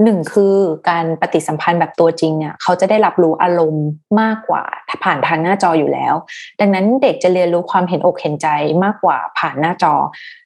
[0.04, 0.56] หนึ่งคือ
[0.89, 3.88] การปฏิสัมพันธ์แบบตัวจริงเนี่ยเขาจะได้รับรู้อารมณ์
[4.21, 4.63] มากกว่า
[5.04, 6.13] ผ่านทางหน้าจออยู่แล้ว
[6.60, 8.47] ดังนั้นเด็กจะเรียนรู้ความเห็นอกเห็นใจ
[8.84, 9.93] มากกว่าผ่านหน้าจอ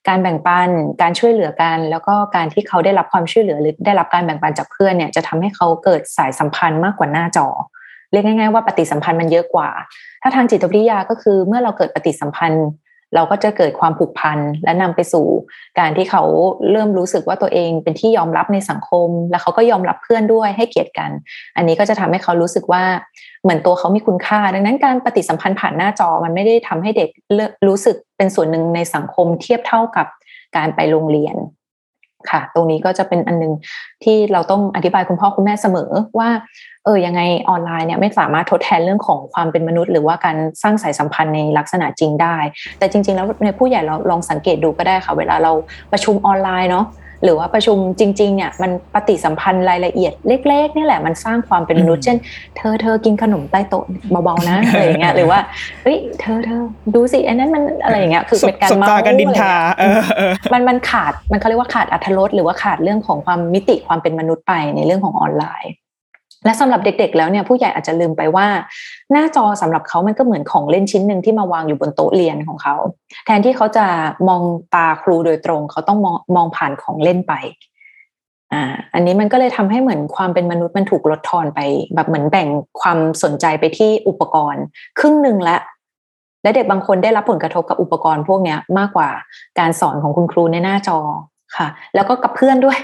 [0.07, 0.69] การแบ่งปัน
[1.01, 7.47] การช่วยเหลือกัน แล้วก็การที่เขาได้รับความช่วยเหลือหรือได้รับการแบ่งปันจากเพื่อนเนี่ยจะทำให้เขาเกิดสายสัมพันธ์มากกว่าหน้าจอ
[8.11, 9.69] เรียกง่ายๆว่าปฏิสัมพันธ์มันเยอะกว่า
[10.21, 12.67] ถ้าทางจิตวิทยาก็คือเมื่อเราเกิดปฏิสัมพันธ์
[13.15, 15.25] เราก็จะเกิดความผูกพันและนำไปสู่
[15.79, 16.23] การที่เขา
[16.71, 21.11] เริ่มรู้สึกว่าตัวเองเป็นที่ยอมรับในสังคม แล้วเขาก็ยอมรับเพื่อนด้วยให้เกียรติกัน
[21.57, 22.83] อันนี้ก็จะทำให้เขารู้สึกว่า
[23.43, 27.09] เหมือนตัวเขามีคุณค่า ดังนั้นการปฏิสัมพันธ์ผ่านหน้าจอมันไม่ได้ทำให้เด็ก
[27.67, 30.07] รู้สึกเป็นส่วนหนึ่งในสังคมเทียบเท่ากับ
[30.57, 31.35] การไปโรงเรียน
[32.31, 33.53] ค่ะ ตรงนี้ก็จะเป็นอันนึง
[34.03, 36.29] ที่เราต้องอธิบายคุณพ่อคุณแม่เสมอว่า
[36.85, 42.35] เออยังไงออนไลน์เนี่ยไม่สามารถทดแทนเรื่องของความเป็นมนุษย์ หรือว่าการสร้างสายสัมพันธ์ในลักษณะจริงได้
[42.79, 45.51] แต่จริง ๆ แล้วในผู้ใหญ่เราลองสังเกตดูก็ได้ค่ะ เวลาเรา
[45.91, 46.85] ประชุมออนไลน์เนาะ
[47.23, 52.17] หรือว่าประชุมจริงๆเนี่ยมันปฏิสัมพันธ์รายละเอียดเล็กๆนี่แหละมันสร้างความเป็นมนุษย์เช่น
[52.57, 53.85] เธอเธอกินขนมใต้โต๊ะ
[54.23, 55.39] เบาๆนะอะไรอย่างเงี้ยหรือว่า
[55.83, 56.61] เฮ้ยเธอเธอ
[56.95, 59.53] ดูสิอันนั้นมันอะไรอย่างเงี้ยคือเป็นการเมากันดินทา
[60.53, 65.73] มันมันขาดมันเขาเรียกว่าขาดอัธรสหรือว่าขาดเรื่องของความมิติความเป็นมนุษย์ไปในเรื่องของออนไลน์
[66.45, 68.47] และสำหรับเด็กๆ แล้วเนี่ยผู้ใหญ่อาจจะลืมไปว่า
[69.11, 72.75] หน้าจอสำหรับเขามันก็เหมือนของเล่นชิ้นหนึ่งที่มาวางอยู่บนโต๊ะเรียนของเขา
[73.25, 73.85] แทนที่เขาจะ
[74.27, 74.41] มอง
[74.75, 77.33] ตาครูโดยตรง เขาต้องมองมองผ่านของเล่นไป
[78.53, 81.59] อ่าอันนี้มันก็เลยทำให้เหมือนความเป็นมนุษย์มันถูกลดทอนไป
[81.95, 82.47] แบบเหมือนแบ่ง
[82.81, 84.63] ความสนใจไปที่อุปกรณ์
[84.99, 85.57] ครึ่งหนึ่งละ
[86.43, 89.09] และเด็กบางคนได้รับผลกระทบกับอุปกรณ์พวกนี้มากกว่า
[89.59, 90.99] การสอนของคุณครูในหน้าจอ
[91.57, 92.77] ค่ะ แล้วก็กับเพื่อนด้วย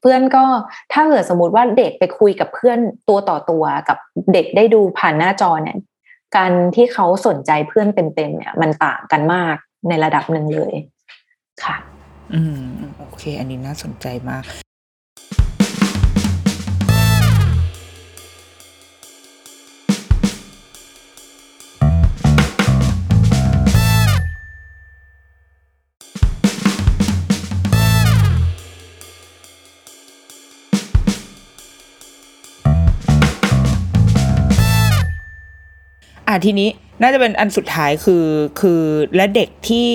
[0.00, 0.44] เพื่อนก็
[0.92, 3.98] ถ้าเกิดสมมติว่าเด็กไปคุยกับเพื่อนตัวต่อตัวกับ
[4.32, 5.78] เด็กได้ดูผ่านหน้าจอเนี่ย
[6.36, 9.56] การที่เขาสนใจเพื่อนเต็มๆเนี่ยมันต่างกันมาก
[9.88, 10.74] ในระดับหนึ่งเลย
[11.64, 11.76] ค่ะ
[12.34, 12.60] อืม
[12.98, 14.44] โอเค อันนี้น่าสนใจมาก
[36.30, 36.68] อะทีนี้
[37.02, 38.26] น่าจะเป็นอันสุดท้ายคือ
[38.60, 38.82] คือ
[39.16, 39.88] และเด็กที่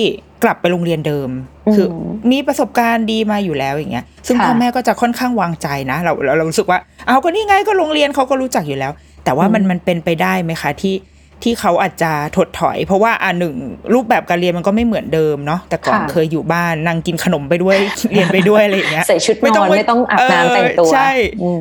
[0.44, 1.30] กลับไปโรงเรียนเดิม
[1.74, 1.86] คือ
[2.30, 8.92] มีประสบการณ์ดีมาอยู่แล้วอย่างเงี้ย ซึ่งพ่อแม่ก็จะค่อนข้างวางใจนะ เราเรารู้สึกว่าเอาก็นี่ไงก็โรงเรียนเขาก็รู้จักอยู่แล้ว
[9.24, 10.94] แต่ว่ามันมันเป็นไปได้ไหมคะที่
[11.42, 13.54] ที่เขาอาจจะถดถอย เพราะว่าอ่าหนึ่ง
[13.94, 17.76] รูปแบบการเรียนมันก็ไม่เหมือนเดิมเนาะแต่ก่อนเคยอยู่บ้านนั่งกินขนมไปด้วย
[18.12, 21.10] เรียนไปด้วยอะไรอย่างเงี้ยใส่ชุดนอนไม่ต้องอาบน้ำแต่งตัวใช่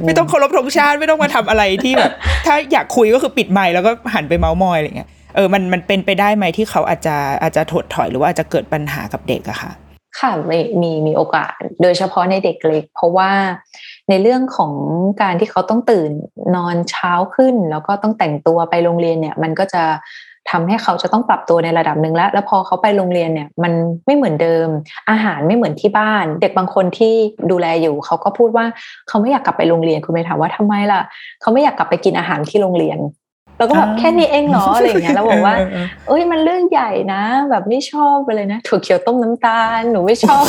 [0.05, 2.11] ไม่ต้องเคารพธงชาติไม่ต้องมาทำอะไรที่แบบ
[2.45, 9.71] ถ้าอยากคุยก็คือปิดไมค์แล้วก็หันไปเมาส์มอยอะไรเงี้ยเออมันมันเป็นไปได้ไหมที่เขาอาจจะอาจจะถดถอยหรือว่าอาจจะเกิดปัญหากับเด็กอะค่ะ
[10.19, 13.31] ค่ะมีมีมีโอกาส โดยเฉพาะในเด็กเล็ก เพราะว่า
[14.09, 14.73] ในเรื่องของ
[15.21, 16.11] การที่เขาต้องตื่น
[16.55, 19.83] นอนเช้าขึ้น แล้วก็ต้องแต่งตัวไปโรงเรียนเนี่ย มันก็จะ
[20.51, 23.73] ทำให้เขาจะต้องปรับตัวในระดับหนึ่งแล้ว แล้วพอเขาไปโรงเรียนเนี่ย มัน
[24.05, 24.67] ไม่เหมือนเดิม
[25.09, 27.13] อาหารไม่เหมือนที่บ้าน เด็กบางคนที่
[27.51, 28.65] ดูแลอยู่ เขาก็พูดว่า
[29.07, 31.01] เขาไม่อยากกลับไปโรงเรียนคุณไปถามว่าทำไมล่ะ
[31.41, 32.99] เขาไม่อยากกลับไปกินอาหารที่โรงเรียน
[33.57, 35.55] เราก็แบบแค่นี้เองเหรออะไรอย่างเงี้ยแล้วบอกว่า
[36.07, 40.43] เอ้ยมันเรื่องใหญ่นะ แบบไม่ชอบไปเลยนะถั่วเขียวต้มน้ำตาลหนูไม่ชอบ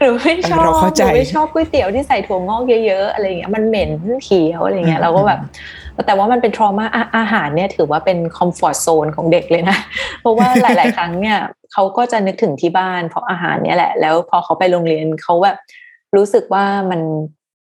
[0.00, 3.90] หนูไม่ชอบหนูไม่ชอบก๋วยเตี๋ยวที่ใส่ถั่วงอกเยอะๆอะไรเงี้ยมันเหม็น
[4.24, 5.40] เขียวอะไรเงี้ยเราก็แบบ
[6.06, 9.78] แต่ว่ามันเป็นทรมาอาหารเนี่ยถือว่าเป็นคอมฟอร์ทโซนของเด็กเลยนะ
[10.20, 11.38] เพราะว่าหลาย ๆ ครั้งเนี่ย
[11.72, 15.56] เขาก็จะนึกถึงที่บ้านเพราะอาหารเนี่ยแหละ แล้วพอเขาไปโรงเรียนเขาแบบ
[16.16, 17.00] รู้สึกว่ามัน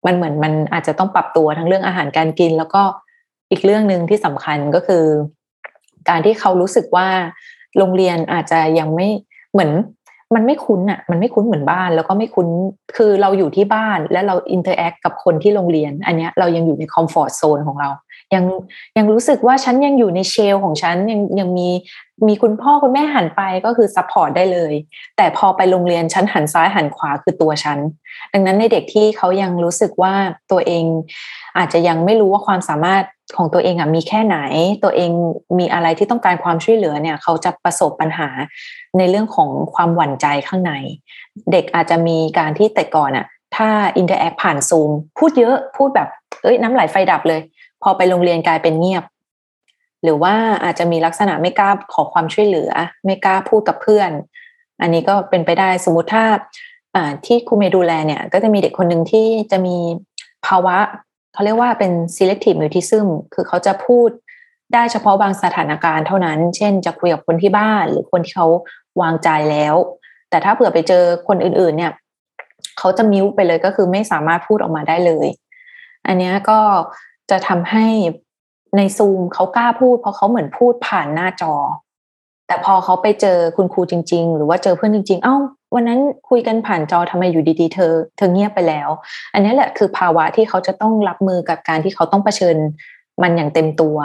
[0.07, 2.83] มันเหมือนมันอาจจะต้องปรับตัวทั้งเรื่องอาหารการกิน แล้วก็
[3.53, 5.05] อีกเรื่องหนึ่งที่สำคัญก็คือ
[6.09, 7.09] การที่เขารู้สึกว่า
[7.79, 9.09] โรงเรียนอาจจะยังไม่
[9.53, 9.71] เหมือน
[10.35, 12.49] มันไม่คุ้นอะ มันไม่คุ้นเหมือนบ้าน แล้วก็ไม่คุ้น
[12.97, 17.91] คือเราอยู่ที่บ้านแล้วเรา interact กับคนที่โรงเรียน อันเนี้ยเรายังอยู่ใน comfort zone ของเรา
[18.35, 18.45] ยัง
[18.97, 21.69] ยังรู้สึกว่าฉันยังอยู่ใน shell ของฉัน ยังยังมี
[22.29, 24.73] มีคุณพ่อคุณแม่หันไปก็คือ support ได้เลย
[25.17, 27.79] แต่พอไปโรงเรียนฉันหันซ้ายหันขวาคือตัวฉัน
[28.33, 30.15] ดังนั้นในเด็กที่เขายังรู้สึกว่า
[30.51, 30.85] ตัวเอง
[31.59, 33.03] อาจจะยังไม่รู้ว่าความสามารถ
[33.37, 34.39] ของตัวเองอะมีแค่ไหน
[34.85, 35.11] ตัวเอง
[35.59, 38.29] มีอะไรที่ต้องการความช่วยเหลือเนี่ย เขาจะประสบปัญหา
[38.99, 40.73] ในเรื่องของความหวั่นใจข้างใน
[41.53, 46.09] เด็กอาจจะมีการที่แต่ก่อนอะ ถ้า interact ผ่านซูมพูดเยอะพูดแบบ
[46.43, 47.41] เอ้ยน้ำไหลไฟดับเลย
[47.83, 49.05] พอไปโรงเรียนกลายเป็นเงียบ
[50.03, 52.71] หรือว่าอาจจะมีลักษณะไม่กล้าขอความช่วยเหลือ
[53.05, 54.11] ไม่กล้าพูดกับเพื่อน
[54.83, 56.25] อันนี้ก็เป็นไปได้สมมติถ้า
[57.27, 59.77] ที่ครูเมดูแลเนี่ย ก็จะมีเด็กคนหนึ่งที่จะมี
[60.47, 60.77] ภาวะ
[61.33, 64.11] เขาเรียกว่าเป็น selective mutism คือเขาจะพูด
[64.75, 68.49] ได้เฉพาะบางสถานการณ์เท่านั้น เช่น จะคุยกับคนที่บ้านหรือคนที่เขา
[69.01, 69.75] วางใจแล้ว
[70.31, 71.93] แต่ถ้าเผื่อไปเจอคนอื่น ๆ เนี่ย
[72.79, 75.27] เขาจะมิวไปเลยก็คือไม่สามารถพูดออกมาได้เลย
[76.07, 76.61] อันนี้ก็
[77.31, 77.87] จะทำให้
[78.77, 81.55] ในซูมเขากล้าพูด เพราะเขาเหมือนพูดผ่านหน้าจอ
[82.47, 85.37] แต่พอเขาไปเจอคุณครูจริง ๆ หรือว่าเจอเพื่อนจริง ๆ เอ้า
[85.75, 88.89] วันนั้นคุยกันผ่านจอทำไมอยู่ดีๆเธอเธอเงียบไปแล้ว
[89.33, 92.57] อันนี้แหละคือภาวะที่เขาจะต้องรับมือกับการที่เขาต้องเผชิญ
[93.23, 93.97] มันอย่างเต็มตัว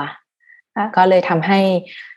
[0.96, 1.60] ก็เลยทำให้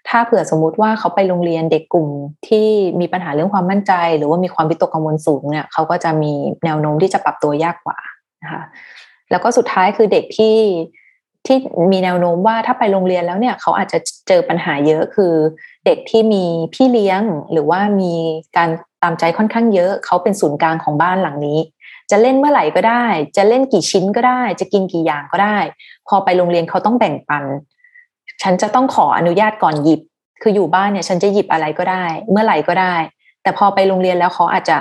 [0.08, 2.08] ถ้าเผื่อสมมุติว่าเขาไปโรงเรียนเด็กกลุ่ม
[2.48, 2.66] ที่
[3.00, 6.32] มีปัญหาเรื่องความมั่นใจ หรือว่ามีความวิตกกังวลสูงเนี่ยเขาก็จะมี
[6.64, 7.98] แนวโน้มที่จะปรับตัวยากกว่า
[8.42, 8.62] นะคะ
[9.30, 10.56] แล้วก็สุดท้ายคือเด็กที่
[11.46, 11.56] ที่
[11.92, 15.34] มีแนวโน้มว่าถ้าไปโรงเรียนแล้วเนี่ยเขาอาจจะเจอปัญหาเยอะคือ
[15.86, 18.14] เด็กที่มีพี่เลี้ยงหรือว่ามี
[18.56, 18.70] การ
[19.02, 21.58] ตามใจค่อนข้างเยอะเขาเป็นศูนย์กลางของบ้านหลังนี้
[22.10, 23.04] จะเล่นเมื่อไหร่ก็ได้
[23.36, 25.58] จะเล่นกี่ชิ้นก็ได้ จะกินกี่อย่างก็ได้
[26.08, 27.44] พอไปโรงเรียนเขาต้องแบ่งปัน
[28.42, 30.00] ฉันจะต้องขออนุญาตก่อนหยิบ
[30.42, 32.94] คืออยู่บ้านเนี่ย ฉันจะหยิบอะไรก็ได้ เมื่อไหร่ก็ได้
[33.42, 34.78] แต่พอไปโรงเรียนแล้วเขาอาจจะ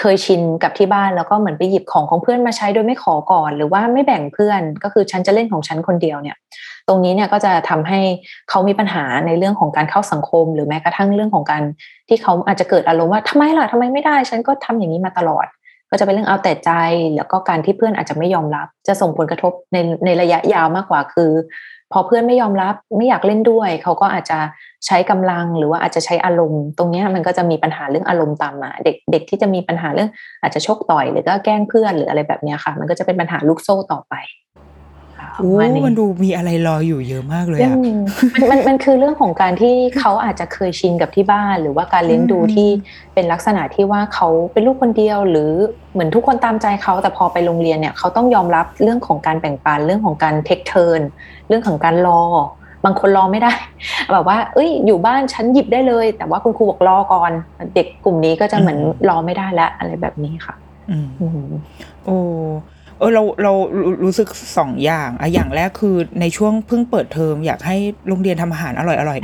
[0.00, 6.36] เคยชินกับที่บ้านแล้วก็เหมือนไปหยิบของของเพื่อนมาใช้โดยไม่ขอก่อน หรือว่าไม่แบ่งเพื่อนก็คือฉันจะเล่นของฉันคนเดียวเนี่ย
[6.88, 8.00] ตรงนี้เนี่ยก็จะทำให้
[8.50, 11.62] เขามีปัญหาในเรื่องของการเข้าสังคม หรือแม้กระทั่งเรื่องของการ
[12.08, 15.46] ที่เขาอาจจะเกิดอารมณ์ว่าทำไมล่ะทำไมไม่ได้ ฉันก็ทำอย่างนี้มาตลอด
[15.90, 16.70] ก็จะเป็นเรื่องเอาแต่ใจ
[17.16, 21.30] แล้วก็การที่เพื่อนอาจจะไม่ยอมรับ จะส่งผลกระทบในในระยะยาวมากกว่าคือ
[21.92, 24.38] พอเพื่อนไม่ยอมรับไม่อยากเล่นด้วย เขาก็อาจจะ
[24.86, 30.10] ใช้กำลังหรือว่าอาจจะใช้อารมณ์ ตรงนี้มันก็จะมีปัญหาเรื่องอารมณ์ตามมา เด็กเด็กที่จะมีปัญหาเรื่อง
[30.42, 34.14] อาจจะชกต่อยหรือก็แกล้งเพื่อนหรืออะไรแบบนี้ค่ะ มันก็จะเป็นปัญหาลูกโซ่ต่อไป
[35.38, 35.52] โอ้
[35.86, 37.76] มันดูมีอะไรรออยู่เยอะมากเลยอะ
[38.34, 42.68] มันมันมันคือเรื่องของการที่เขาอาจจะเคยชินกับที่บ้าน หรือว่าการเลี้ยงดูที่
[43.14, 45.50] เป็นลักษณะที่ว่าเขาเป็นลูกคนเดียว หรือ
[45.92, 51.00] เหมือนทุกคนตามใจเขาแต่พอไปโรงเรียนเนี่ยเขาต้องยอมรับเรื่องของการแบ่งปันเรื่องของการเทคเทิร์น
[51.48, 52.22] เรื่องของการรอ
[52.84, 53.52] บางคนรอไม่ได้
[54.12, 57.32] แบบว่า เอ้ย อยู่บ้านฉันหยิบได้เลย แต่ว่าคุณครูบอกรอก่อน
[57.74, 60.54] เด็กกลุ่มนี้ก็จะเหมือนรอไม่ได้แล้วอะไรแบบนี้ค่ะ
[60.90, 61.48] อืม
[62.04, 62.18] โอ้
[62.98, 63.52] เออเราเรา
[64.04, 64.28] รู้สึก
[64.58, 67.76] สองอย่างอะอย่างแรกคือในช่วงเพิ่งเปิดเทอมอยากให้
[68.08, 69.18] โรงเรียนทำอาหารอร่อยอร่อย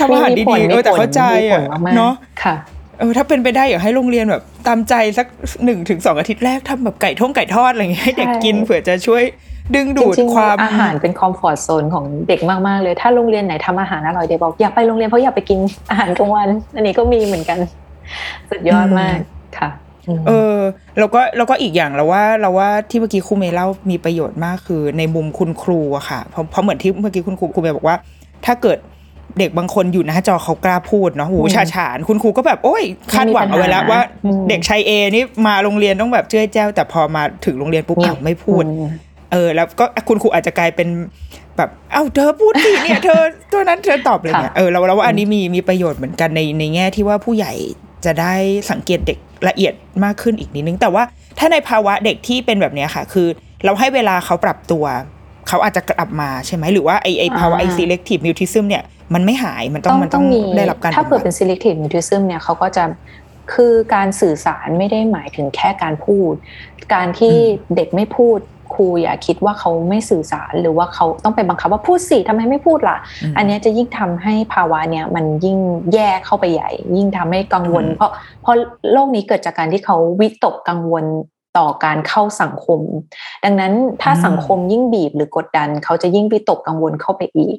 [0.00, 1.62] ทำอาหารดีๆเออแต่เข้าใจอะ
[1.96, 2.56] เนาะค่ะ
[2.98, 5.26] เออถ้าเป็นไปได้อยากให้โรงเรียนแบบตามใจสัก
[5.64, 9.22] หนึ่งถึงสองอาทิตย์แรกทำแบบไก่ท่งไก่ทอดอะไรอย่างเงี้ยให้เด็กกินเผื่อจะช่วย
[9.74, 15.58] ดึงดูดความอาหารเป็นคอมฟอร์ทโซนของเด็กมากๆเลย ถ้าโรงเรียนไหนทำอาหารอร่อยเด็กบอกอยากไปโรงเรียนเพราะอยากไปกิน
[15.90, 17.58] อาหารกลางวัน อันนี้ก็มีเหมือนกัน
[18.50, 19.18] สุดยอดมาก
[19.58, 19.68] ค่ะ
[20.26, 20.58] เออ
[20.98, 27.96] แล้วก็แล้วก็อีกอย่างเราว่าเราว่าที่เมื่อกี้ครูเมย์เล่ามีประโยชน์มากคือในมุมคุณครูอะค่ะเพราะเพราะเหมือนที่เมื่อกี้คุณครูครูเมย์บอกว่า
[28.46, 28.78] ถ้าเกิด
[29.38, 34.00] เด็กบางคนอยู่หน้าจอเขากล้าพูดเนาะหูชาฉาน คุณครูก็แบบโอ้ยคาดหวังเอาไว้แล้วว่า
[34.48, 38.62] เด็กชายเอนี่มาโรงเรียนต้องแบบเจ้ยแจ้ว แต่พอมาถึงโรงเรียนปุ๊บไม่พูด
[39.32, 40.88] เออ แล้วก็คุณครูอาจจะกลายเป็น
[41.56, 47.52] แบบเอ้าเธอพูดสิเนี่ยเธอตัวนั้นเธอตอบเลยเนี่ยเออเราเราว่าอันนี้มีมีประโยชน์เหมือนกันในในแง่ที่ว่าผู้ใหญ่
[48.04, 48.34] จะได้
[48.70, 51.02] สังเกตเด็กละเอียดมากขึ้นอีกนิดนึง แต่ว่า
[51.38, 53.28] ถ้าในภาวะเด็กที่เป็นแบบเนี้ยค่ะ คือ
[53.64, 54.84] เราให้เวลาเขาปรับตัว
[55.48, 62.84] เขาอาจจะกลับมาใช่ไหมหรือว่าไอไอภาวะไอ selective mutism เนี่ยมันไม่หายมันต้องมันต้องมีได้รับการถ้าเปิดบำบัดเป็น selective mutism เนี่ยเขาก็จะ
[63.54, 66.32] คือการสื่อสารไม่ได้หมายถึงแค่การพูด
[66.94, 67.36] การที่
[67.76, 68.38] เด็กไม่พูด
[68.74, 75.58] ครูอย่าคิดว่าเขาไม่สื่อสารหรือว่าเขาต้องไปบังคับว่าพูดสิทำไมไม่พูดล่ะอืมอันเนี้ยจะยิ่งทำให้ภาวะเนี้ยมันยิ่ง
[75.92, 78.10] แย่เข้าไปใหญ่ ยิ่งทำให้กังวลอืมเพราะ
[78.42, 78.56] เพราะ
[78.92, 81.04] โรคนี้เกิดจากการที่เขาวิตกกังวล
[81.58, 82.80] ต่อการเข้าสังคม
[83.44, 87.56] ดังนั้นถ้าสังคมยิ่งบีบหรือกดดัน เขาจะยิ่งวิตกกังวลเข้าไปอีก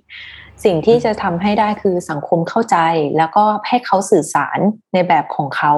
[0.66, 2.78] สิ่งที่จะทำให้ได้คือสังคมเข้าใจ
[3.18, 4.60] แล้วก็ให้เขาสื่อสาร
[4.94, 5.74] ในแบบของเขา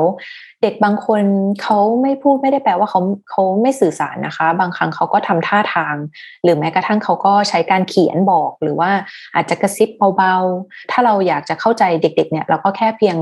[0.62, 1.24] เด็กบางคน
[1.62, 5.96] เขาไม่พูดไม่ได้แปลว่าเขาเขาไม่สื่อสารนะคะ บางครั้งเขาก็ทำท่าทาง
[6.44, 8.92] หรือแม้กระทั่งเขาก็ใช้การเขียนบอกหรือว่า
[9.36, 13.18] อาจจะกระซิบเบาๆ ถ้าเราอยากจะเข้าใจเด็ก ๆ เนี่ย เราก็แค่เพียง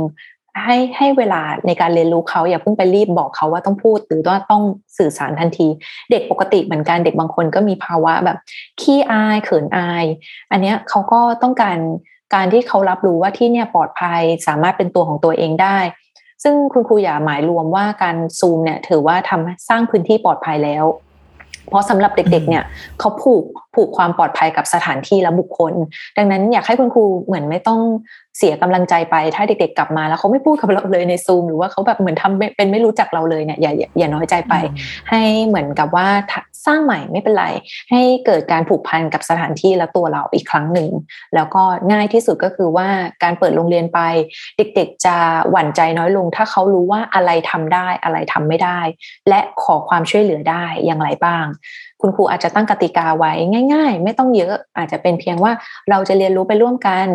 [0.63, 4.63] ให้ให้เวลาในการเรียนรู้เขาอย่าเพิ่งไปรีบบอกเขาว่าต้องพูดหรือว่าต้อง
[4.97, 5.67] สื่อสารทันที
[6.11, 8.37] เด็กปกติเหมือนกันเด็กบางคนก็มีภาวะแบบ
[8.81, 10.05] ขี้อายเขินอาย
[10.51, 11.77] อันเนี้ยเขาก็ต้องการ
[12.35, 15.77] การที่เขารับรู้ว่าที่เนี่ยปลอดภัยสามารถเป็นตัวของตัวเองได้
[16.43, 20.85] ซึ่งคุณครูอย่าหมายรวมว่าการซูมเนี่ยถือว่าทำสร้างพื้นที่ปลอดภัยแล้ว
[21.67, 22.63] เพราะสำหรับเด็ก ๆ เนี่ย
[22.99, 23.43] เขาผูก
[23.77, 25.73] ผูกความปลอดภัยกับสถานที่และบุคคล
[26.17, 27.81] ดังนั้นอยากให้คุณครูเหมือนไม่ต้อง
[28.37, 34.53] เสียกำลังใจไป ถ้าเด็ก ๆ กลับมาแล้วเขาไม่พูดกับเราเลยในซูมหรือว่าเขาแบบเหมือนทำไม่เป็นไม่รู้จักเราเลยเนี่ยอย่าอย่าอย่าน้อยใจไป
[35.09, 37.45] ให้เหมือนกับว่าถ้าสร้างใหม่ไม่เป็นไร
[37.91, 40.89] ให้เกิดการผูกพันกับสถานที่และตัวเราอีกครั้งหนึ่ง
[41.35, 42.87] แล้วก็ง่ายที่สุดก็คือว่า
[43.23, 43.99] การเปิดโรงเรียนไป
[44.57, 45.15] เด็ก ๆ จะ
[45.51, 48.79] หวั่นใจน้อยลง ถ้าเขารู้ว่าอะไรทำได้อะไรทำไม่ได้
[49.29, 51.45] และขอความช่วยเหลือได้อย่างไรบ้าง
[52.01, 55.51] คุณครูอาจจะตั้งกติกาไว้ง่ายๆ ไม่ต้องเยอะอาจจะเป็นเพียงว่า
[55.89, 57.07] เราจะเรียนรู้ไปร่วมกัน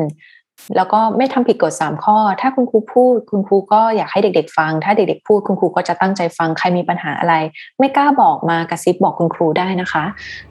[0.76, 7.34] แล้วก็ไม่ทำผิดกฎสามข้อ ถ้าคุณครูพูด คุณครูก็อยากให้เด็ก ๆ ฟัง ถ้าเด็ก ๆ พูดคุณครูก็จะตั้งใจฟังใครมีปัญหาอะไร
[7.78, 10.04] ไม่กล้าบอกมากระซิบบอกคุณครูได้นะคะ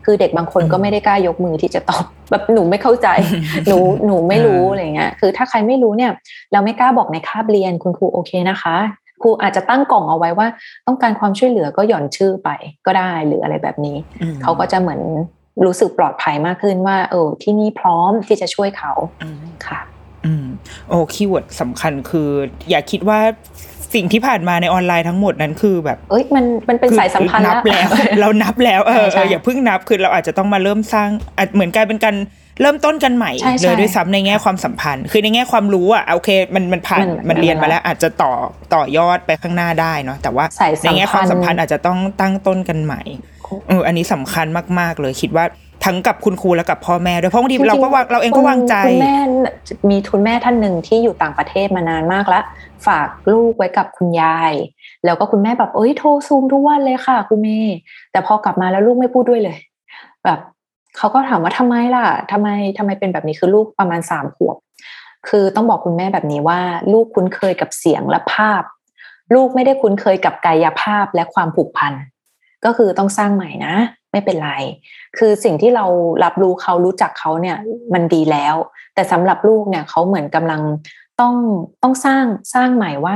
[0.06, 3.08] คือเด็กบางคนก็ไม่ได้กล้ายกมือที่จะตอบแบบหนูไม่เข้าใจ
[3.68, 6.12] หนูหนูไม่รู้อะไรเงี้ยคือถ้าใครไม่รู้เนี่ย
[6.52, 8.78] เราไม่กล้าบอกในคาบเรียนคุณครูโอเคนะคะ
[9.22, 10.48] ครูอาจจะตั้งกล่องเอาไว้ว่า
[10.88, 12.50] ต้องการความช่วยเหลือก็หย่อนชื่อไป
[12.86, 15.02] ก็ได้หรืออะไรแบบนี้อืมเขาก็จะเหมือน
[15.66, 19.36] รู้สึกปลอดภัยมากขึ้นว่า เออที่นี่พร้อมที่จะช่วยเขาอืม
[19.68, 19.80] ค่ะ
[20.26, 20.46] อืม
[20.90, 22.30] โอ้คีย์เวิร์ดสำคัญคือ
[22.70, 23.20] อย่าคิดว่า
[23.94, 32.16] สิ่งที่ผ่านมาในออนไลน์ทั้งหมดนั้นคือแบบ เอ้ยมันมันเป็นคือสายสัมพันธ์นับแล้ว เรานับแล้วเออใช่เอออย่าเพิ่งนับคือเราอาจจะต้องมาเริ่มสร้างอาจเหมือนกลายเป็นการ
[32.62, 38.34] เริ่มต้นกันใหม่ใช่ใช่เลยด้วยซ้ำในแง่ความสัมพันธ์ คือในแง่ความรู้อะโอเคมันมันผ่านมันมันเรียนมัมานแล้วอาจจะต่อ
[38.74, 43.02] ต่อยอดไปข้างหน้าได้เนาะแต่ว่าสายสัมพันธ์ในแง่ความสัมพันธ์อาจจะต้องตั้งต้นกันใหม่
[43.70, 44.48] เอออันนี้สำคัญ
[44.80, 45.46] มากๆ เลยคิดว่า
[45.86, 49.18] ทั้งกับคุณครูและกับพ่อแม่ด้วยเพราะบางทีเราก็วางเราเองก็วางใจคุณแม่
[49.90, 52.44] มีทุนแม่ท่านหนึ่งที่อยู่ต่างประเทศมานานมากแล้ว
[52.88, 54.54] ฝากลูกไว้กับคุณยาย
[55.06, 57.78] แล้วก็คุณแม่แบบเอ้ยโทรซูมทุกวันเลยค่ะคุณเมย์
[58.12, 59.58] แต่พอกลับมาแล้วลูกไม่พูดด้วยเลย
[60.24, 60.40] แบบ
[60.98, 64.58] เขาก็ถามว่าทำไมล่ะทำไมทำไมเป็นแบบนี้คือลูกประมาณสามขวบ
[65.30, 66.60] คือต้องบอกคุณแม่แบบนี้ว่า
[66.94, 68.64] ลูกคุ้นเคยกับเสียงและภาพ
[69.36, 71.94] ลูกไม่ได้คุ้นเคยกับกายภาพและความผูกพัน
[72.65, 73.76] ก็คือต้องสร้างใหม่นะ
[74.12, 74.52] ไม่เป็นไร
[75.17, 75.86] คือสิ่งที่เรา
[76.24, 77.58] รับรู้เขารู้จักเขาเนี่ย
[77.93, 78.56] มันดีแล้ว
[78.95, 80.62] แต่สำหรับลูกเนี่ยเขาเหมือนกำลัง
[81.21, 81.36] ต้อง
[81.84, 83.15] ต้องสร้างสร้างใหม่ว่า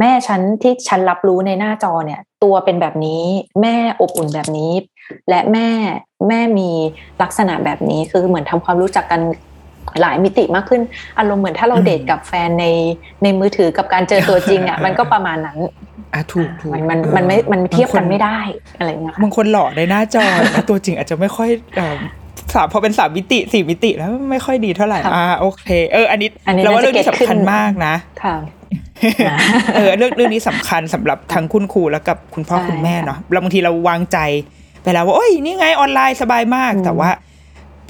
[0.00, 3.22] แม่ฉันที่ฉันรับรู้ในหน้าจอเนี่ย ตัวเป็นแบบนี้
[3.62, 4.72] แม่อบอุ่นแบบนี้
[5.28, 5.68] และแม่
[6.28, 6.70] แม่มี
[7.22, 9.20] ลักษณะแบบนี้คือเหมือนทำความรู้จักกัน
[10.00, 10.82] หลายมิติมากขึ้น
[11.18, 12.66] อารมณ์เหมือนถ้าเราอืมเดทกับแฟนใน
[13.22, 15.58] ในมือถือกับการเจอตัวจริงอะมันก็ประมาณนั้น
[16.14, 18.38] อะถูกถูกมันมันเออมันไม่มันเทียบกันางคไม่ได้
[18.78, 21.96] อะไรเงี้ยค่ะบางคนหล่อในหน้าจอนะตัวจริงอาจจะไม่ค่อยเอ่อ
[22.54, 28.36] สามพอเป็นสามมิติสี่มิติแล้วไม่ค่อยดีเท่าไหร่ค่ะอ่าโอเค เออ อันนี้อันนี้เราว่าน่าจะเรื่องนี้เก็ตขึ้นสำคัญมากนะค่ะ
[29.76, 34.18] เออเรื่องเรื่องนี้สำคัญสำหรับทั้งคุณครูแล้วกับคุณพ่อใช่คุณแม่เนาะเราบางทีเราวางใจ
[34.82, 37.10] ไปแล้วว่าโอ้ยนี่ไงออนไลน์สบายมากอืมแต่ว่า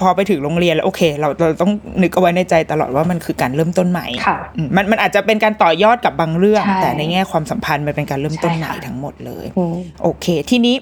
[0.01, 10.77] พอไปถึงโรงเรียนแล้วโอเค เราเราต้องนึกเอาไว้ในใจตลอดว่ามันคือการเริ่มต้นใหม่ค่ะอืมมันมันอาจจะเป็นการต่อยอดกับบางเรื่องใช่แต่ในแง่ความสัมพันธ์มันเป็นการเริ่มต้นใช่ใหม่ค่ะทั้งหมดเลยอืมโอเค ทีนี้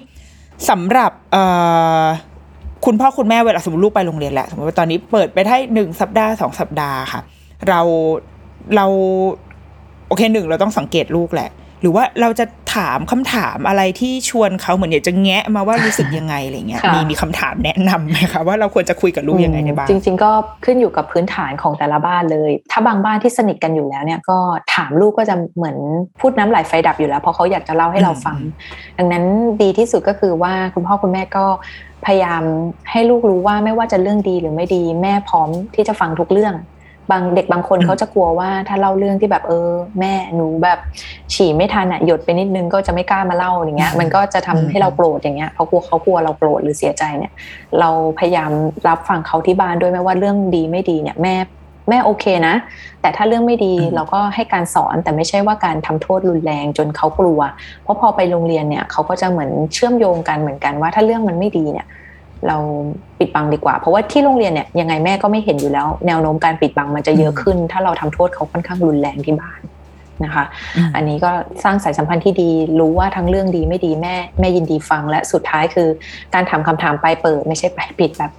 [0.69, 1.43] สำหรับเอ่
[2.03, 2.05] อ
[2.85, 7.21] คุณพ่อคุณแม่เวลาสมมติลูกไปโรงเรียนแหละสมมติว่าตอนนี้เปิดไปได้หนึ่งสัปดาห์สองสัปดาห์ค่ะ
[7.69, 7.81] เรา
[8.75, 8.85] เรา
[10.07, 11.49] โอเคหนึ่งเราต้องสังเกตลูกแหละ
[11.83, 20.31] หรือว่าเราจะทถามคำถามอะไรที่ชวนเขาเหมือนอยากจะแงะมาว่ารู้สึกยังไงอะไรเงี้ยค่ะมีมีคำถามแนะนำไหมคะว่าเราควรจะคุยกับลูกยังไงได้บ้างจริง ๆ ก็
[20.65, 24.37] ขึ้นอยู่กับพื้นฐานของแต่ละบ้านเลย ถ้าบางบ้านที่สนิทกันอยู่แล้วเนี่ยก็
[24.75, 25.77] ถามลูกก็จะเหมือน
[26.19, 28.37] พูดน้ำไหลไฟดับอยู่แล้ว เพราะเขาอยากจะเล่าให้เราฟัง
[28.97, 29.23] ดังนั้น
[29.61, 31.45] ดีที่สุดก็คือว่าคุณพ่อคุณแม่ก็
[32.05, 32.43] พยายาม
[32.91, 36.53] ให้ลูกรู้ว่าไม่ว่าจะเรื่องดีหรือไม่ดี แม่พร้อมที่จะฟังทุกเรื่อง
[37.11, 40.79] บางเด็กบางคนอืมเขาจะกลัวว่าถ้าเล่าเรื่องที่แบบเออ แม่หนูแบบ
[41.33, 47.31] ฉี่ไม่ทันอะหยดไปนิดนึงก็จะไม่กล้ามาเล่าอย่างเงี้ย มันก็จะทำให้เราโกรธอย่างเงี้ยเพราะกลัวเขากลัวเราโกรธหรือเสียใจเนี่ย
[47.79, 47.89] เรา
[48.19, 48.51] พยายาม
[48.87, 51.35] รับฟังเขาที่บ้านด้วยไม่ว่าเรื่องดีไม่ดีเนี่ยแม่
[51.89, 52.55] แม่โอเคนะ
[53.01, 57.39] แต่ถ้าเรื่องไม่ดีอืมเราก็ให้การสอนแต่ไม่ใช่ว่าการทำโทษรุนแรงจนเขากลัว
[57.83, 61.87] เพราะพอไปโรงเรียนเนี่ยเขาก็จะเหมือนเชื่อมโยงกันเหมือนกันว่าถ้าเรื่องมันไม่ดีเนี่ย
[62.47, 62.57] เรา
[63.19, 69.61] ปิดบังดีกว่า เพราะว่าที่โรงเรียนเนี่ยยังไงแม่ก็ไม่เห็นอยู่แล้ว แนวโน้มการปิดบังมันจะเยอะขึ้น ถ้าเราทำโทษเขาค่อนข้างรุนแรงที่บ้าน
[70.25, 70.45] นะคะ
[70.77, 71.31] อืมอันนี้ก็
[71.63, 75.89] สร้างสายสัมพันธ์ที่ดีรู้ว่าทั้งเรื่องดีไม่ดีแม่แม่ยินดีฟังและสุดท้ายคือ
[76.33, 78.31] การถามคำถามปลายเปิด ไม่ใช่ปลายปิดแบบ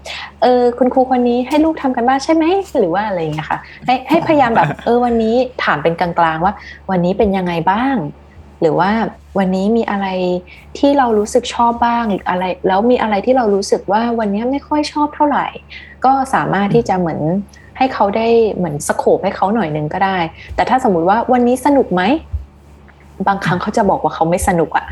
[0.42, 2.44] เออคุณครูคนนี้ให้ลูกทำกันบ้านใช่ไหม
[2.78, 6.54] หรือว่าอะไรอย่างเงี้ยค่ะให้ให้พยายามแบบเออวันนี้ถามเป็นกลางๆว่า
[6.90, 7.96] วันนี้เป็นยังไงบ้าง
[8.60, 8.90] หรือว่า
[9.38, 10.06] วันนี้มีอะไร
[10.78, 15.46] ที่เรารู้สึกชอบบ้างหรืออะไรแล้วมีอะไรที่เรารู้สึกว่าวันนี้ไม่ค่อยชอบเท่าไหร่
[16.04, 17.20] ก็สามารถที่จะเหมือน
[17.78, 20.18] ให้เขาได้เหมือนสโคบให้เขาหน่อยนึงก็ได้
[20.54, 22.02] แต่ถ้าสมมุติว่าวันนี้สนุกไหม
[23.28, 24.86] บางครั้งเขาจะบอกว่าเขาไม่สนุกอะ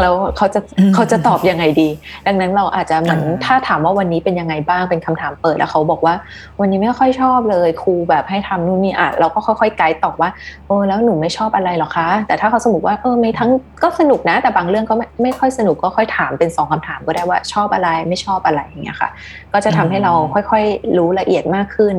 [0.00, 1.88] แล้วเขาจะอืมเขาจะตอบยังไงดี
[2.26, 6.14] ดังนั้นเราอาจจะเหมือนอ่าถ้าถามว่าวันนี้เป็นยังไงบ้างเป็นคำถามเปิดแล้วเขาบอกว่า
[6.60, 10.30] วันนี้ไม่ค่อยชอบเลยครูแบบให้ทำนู่นนี่อะเราก็ค่อยๆไกด์ตอบว่า
[10.66, 13.50] เออแล้วหนูไม่ชอบอะไรหรอคะ แต่ถ้าเขาสมมติว่าเออไม่ทั้ง
[13.82, 19.10] ก็สนุกนะ แต่บางเรื่องก็ไม่ไม่ค่อยสนุกก็ค่อยถามเป็นสองคำถามก็ได้ว่าชอบอะไรไม่ชอบอะไรอย่างเงี้ยค่ะ
[19.52, 21.96] ก็จะทำให้เราค่อยๆรู้ละเอียดมากขึ้น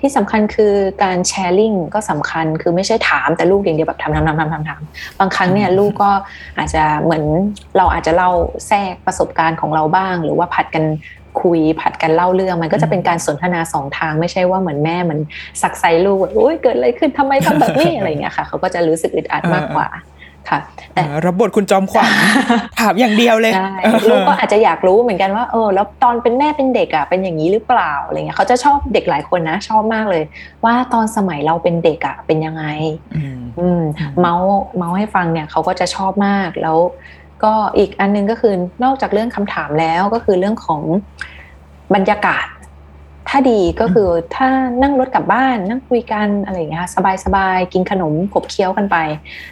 [0.00, 4.80] ที่สำคัญคือการแชร์ลิงก็สำคัญคือไม่ใช่ถามแต่ลูกอย่างเดียวแบบถามถามถามถามถามถาม
[5.18, 6.10] บางครั้งเนี่ยลูกก็
[6.58, 7.24] อาจจะเหมือน
[7.76, 8.30] เราอาจจะเล่า
[8.68, 10.84] แทรกประสบการณ์ของเราบ้าง หรือว่าผัดกัน
[11.42, 15.20] คุยผัดกันเล่าเรื่องมันก็จะเป็นการสนทนาสองทางไม่ใช่ว่าเหมือนแม่เหมือน
[15.62, 19.88] สักไซลูกว่าโอ๊ยเกิดอะไรขึ้นทำไมทำแบบนี้อะไรอย่างเงี้ยค่ะเขาก็จะรู้สึกอึดอัดมากกว่า
[20.50, 20.60] ค่ะ
[20.94, 22.10] แต่อ่ารับบทคุณจอมขวัญ
[22.80, 23.72] ถามอย่างเดียวเลยใช่
[24.10, 30.22] ลูกก็อาจจะอยากรู้เหมือนกันว่าเออแล้วตอนเป็นแม่เป็นเด็กอะเป็นอย่างนี้หรือเปล่าอะไรเงี้ยเขาจะชอบเด็กหลายคนนะ ชอบมากเลย
[30.64, 32.64] ว่าตอนสมัยเราเป็นเด็กอะเป็นยังไง
[33.16, 33.82] อืมอืม
[34.20, 36.78] เมาส์เมาส์ให้ฟังเนี่ยเขาก็จะชอบมากแล้ว
[37.44, 40.82] ก็อีกอันนึงก็คือนอกจากเรื่องคำถามแล้วก็คือเรื่องของ
[41.94, 42.46] บรรยากาศ
[43.28, 44.48] ถ้าดีก็คือถ้า
[44.82, 46.86] นั่งรถกลับบ้านนั่งคุยกันอะไรอย่างเงี้ย
[47.24, 48.96] สบายๆกินขนมขบเคี้ยวกันไป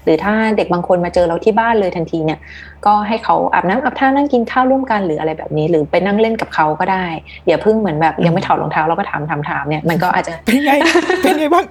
[0.04, 2.38] หรือถ้าเด็กบางคนมาเจอเราที่บ้านเลยทันทีเนี่ย
[2.86, 7.06] ก็ให้เขาอาบน้ำอาบท่านั่งกินข้าวร่วมกันหรืออะไรแบบนี้ หรือไปนั่งเล่นกับเขาก็ได้
[7.46, 10.72] อย่าเพิ่งเหมือนแบบยังไม่ถอดรองเท้าเราก็ถามถามถามเนี่ยมันก็อาจจะเป็นไง
[11.22, 11.64] เป็นไงบ้าง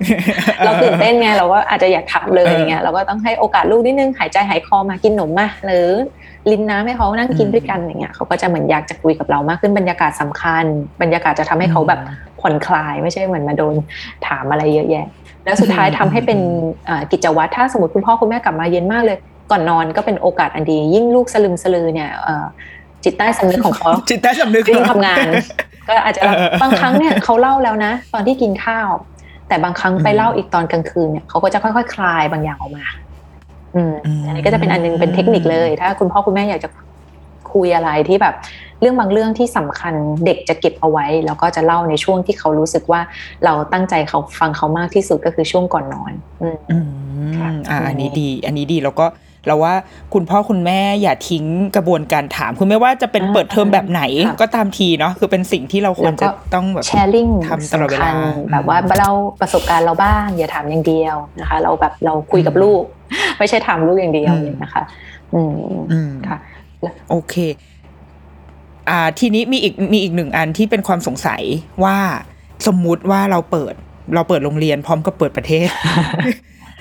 [0.63, 5.87] เราตื่นเต้นไงเราก็อาจจะอยากถามเลยเอออย่างเงี้ยเราก็ต้องให้โอกาสลูกนิดนึงหายใจหายคอมากินขนมมาหรือ
[6.51, 10.65] ลินน้ำให้เขานั่งกินอืมด้วยกันอย่างเงี้ยเขาก็จะเหมือนอยากจะคุยกับเรามากขึ้นบรรยากาศสำคัญ
[11.01, 11.99] บรรยากาศจะทำให้เขาแบบ
[12.41, 13.75] ผ่อนคลายไม่ใช่เหมือนมาโดน
[14.27, 15.05] ถามอะไรเยอะแยะ
[15.45, 16.39] แล้วสุดท้ายทำให้เป็น
[16.89, 19.17] อ่ากิจวัตรถ้าสมมติคุณพ่อคุณแม่กลับมาเย็นมากเลย
[19.51, 22.45] ก่อนนอนก็เป็นโอกาสอันดี ยิ่งลูกสลึมสลือเนี่ยเอ่อ
[23.03, 25.25] จิตใต้สำนึกของเขาจิตใต้สำนึกวิ่งทำงาน
[25.87, 28.89] ก็อาจจะเออเออบางครั้งเนี่ยเขาเล่าแล้วนะ ตอนที่กินข้าว
[29.47, 32.85] แต่บางครั้งไปอืมเล่าอีกตอนกลางคืนเนี่ยเขาก็จะค่อยๆ คลายบางอย่างออกมา
[33.75, 36.69] อืมอืมอันนี้ก็จะเป็นอันนึงเป็นเทคนิคเลย ถ้า คุณพ่อคุณแม่อยากจะ
[37.53, 38.35] คุยอะไรที่แบบ
[38.81, 39.93] เรื่องบางเรื่องที่สำคัญ
[40.25, 43.01] เด็กจะเก็บเอาไว้ แล้วก็จะเล่าในช่วงที่เขารู้สึกว่า
[43.45, 46.77] เราตั้งใจเขาฟังเขามากที่สุดก็คือช่วงก่อนนอน อืมอื
[47.37, 49.05] ค่ะมอ่าอันนี้ดี อันนี้ดีแล้วก็
[49.47, 49.73] เราว่า
[50.13, 51.45] คุณพ่อคุณแม่อย่าทิ้ง
[51.75, 58.09] กระบวนการถาม คือไม่ว่าจะเป็นอ่าเปิดเทอมแบบไหนค่ะก็ตามทีเนาะคือเป็นสิ่งที่เราควรจะต้องแบบแชร์ลิงทำตลอดเวลา
[58.51, 62.81] แบบว่าเรประสบการณ์เราบ้าง อย่าถามอย่างเดียวนะคะ เราแบบเราคุยกับลูก
[63.39, 64.83] ไม่ใช่ถามลูกอย่างเดียวอืมเลยนะคะ
[65.33, 65.55] อืม
[65.91, 66.37] อืมค่ะ
[67.09, 67.35] โอเค
[68.89, 71.41] อ่า ทีนี้มีอีกมีอีกหนึ่งอันที่เป็นความสงสัย
[71.83, 71.97] ว่า
[72.67, 73.73] สมมุติว่าเราเปิด
[74.15, 75.67] เราเปิดโรงเรียนพร้อมกับเปิดประเทศ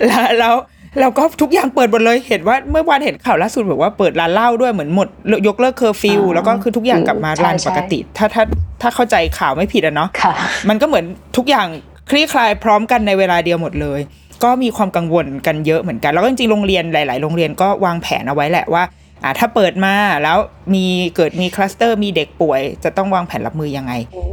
[0.07, 0.55] แล้วแล้ว
[1.01, 5.09] เราก็ทุกอย่างเปิดหมดเลยเห็นว่าเมื่อวานเห็นข่าวล่าสุดบอกว่าเปิดร้านเหล้าด้วยเหมือนหมด
[5.49, 8.43] ยกเลิกเคอร์ฟิวอ่าแล้วก็คือทุกอย่างกลับมาใช่ run ใช่ปกติ ถ้าถ้า
[8.83, 10.33] ถ้าเข้าใจข่าวไม่ผิดอะเนาะค่ะ
[10.69, 11.05] มันก็เหมือน
[11.37, 11.67] ทุกอย่าง
[12.11, 14.01] คลี่คลายพร้อมกันในเวลาเดียวหมดเลย
[14.45, 18.83] ก็มีความกังวลกันเยอะเหมือนกัน แล้วก็จริงๆโรงเรียนหลาย ๆ โรงเรียนก็วางแผนเอาไว้แหละว่า
[19.23, 20.39] อ่าถ้าเปิดมาแล้ว
[20.75, 20.85] มี
[21.17, 23.93] เกิดมีคลัสเตอร์มีเด็กป่วย จะต้องวางแผนรับมือยังไง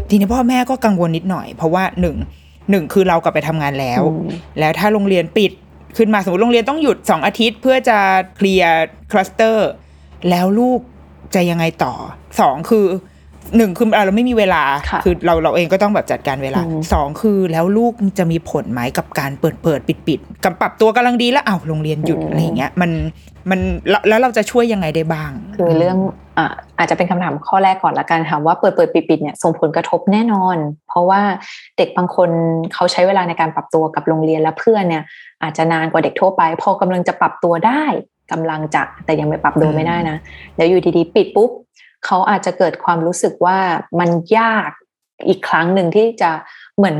[0.09, 2.15] ทีนี้พ่อแม่ก็กังวลนิดหน่อย เพราะว่าหนึ่ง
[2.69, 5.51] หนึ่งคือเรากลับไปทำงานแล้วอืมแล้วถ้าโรงเรียนปิด
[5.97, 7.97] ขึ้นมาสมมติโรงเรียนต้องหยุด 2 อาทิตย์ เพื่อจะ
[8.35, 9.69] เคลียร์คลัสเตอร์
[10.29, 10.79] แล้วลูก
[11.35, 11.93] จะยังไงต่อ
[12.39, 12.87] สองคือ
[13.57, 22.91] หนึ่งคือเราไม่มีเวลาค่ะอเราเราเองก็ต้องแบบจัดการเวลาอืมสองคือแล้วลูกจะมีผลไหมกับการเปิดเปิดปิดปิดกับปรับตัวกำลังดีแล้วอ้าวโรงเรียนหยุดอะไรอย่างเงี้ยมัน
[23.49, 25.97] มันแล้วแล้วเราจะช่วยยังไงได้บ้าง คือเรื่อง
[26.77, 30.57] อาจจะเป็นคำถามข้อแรกก่อนละกันค่ะว่าเปิดเปิดปิดปิดเนี่ยส่งผลกระทบแน่นอน
[30.87, 31.21] เพราะว่า
[31.77, 32.29] เด็กบางคน
[32.73, 35.03] เขาใช้เวลาในการปรับตัวกับโรงเรียนและเพื่อนเนี่ย
[35.43, 37.83] อาจจะนานกว่าเด็กทั่วไป พอกำลังจะปรับตัวได้
[38.31, 40.17] กำลังจะแต่ยังไม่ปรับตัวไม่ได้นะ
[40.57, 41.49] แล้วอยู่ดีๆ ปิดปุ๊บ
[42.05, 43.57] เขาอาจจะเกิดความรู้สึกว่า
[43.99, 44.69] มันยาก
[45.27, 46.31] อีกครั้งหนึ่งที่จะ
[46.77, 46.97] เหมือน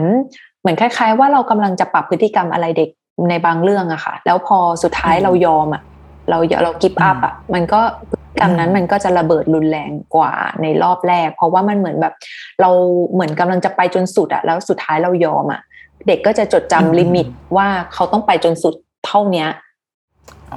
[0.61, 2.89] เหมือนคล้าย ๆ ว่าเรากำลังจะปรับพฤติกรรมอะไรเด็ก
[3.29, 5.83] ในบางเรื่องอะค่ะ แล้วพอสุดท้ายเรายอมอะ
[6.29, 12.13] เราเรากิฟต์อัพอะมันก็พฤติกรรมนั้นอืมมันก็จะระเบิดรุนแรงกว่าในรอบแรก เพราะว่ามันเหมือนแบบ
[12.61, 12.69] เรา
[13.13, 15.61] เหมือนกำลังจะไปจนสุดอะแล้วสุดท้ายเรายอมอะ
[16.07, 19.49] เด็กก็จะจดจำลิมิตว่าเขาต้องไปจนสุดเท่าเนี้ย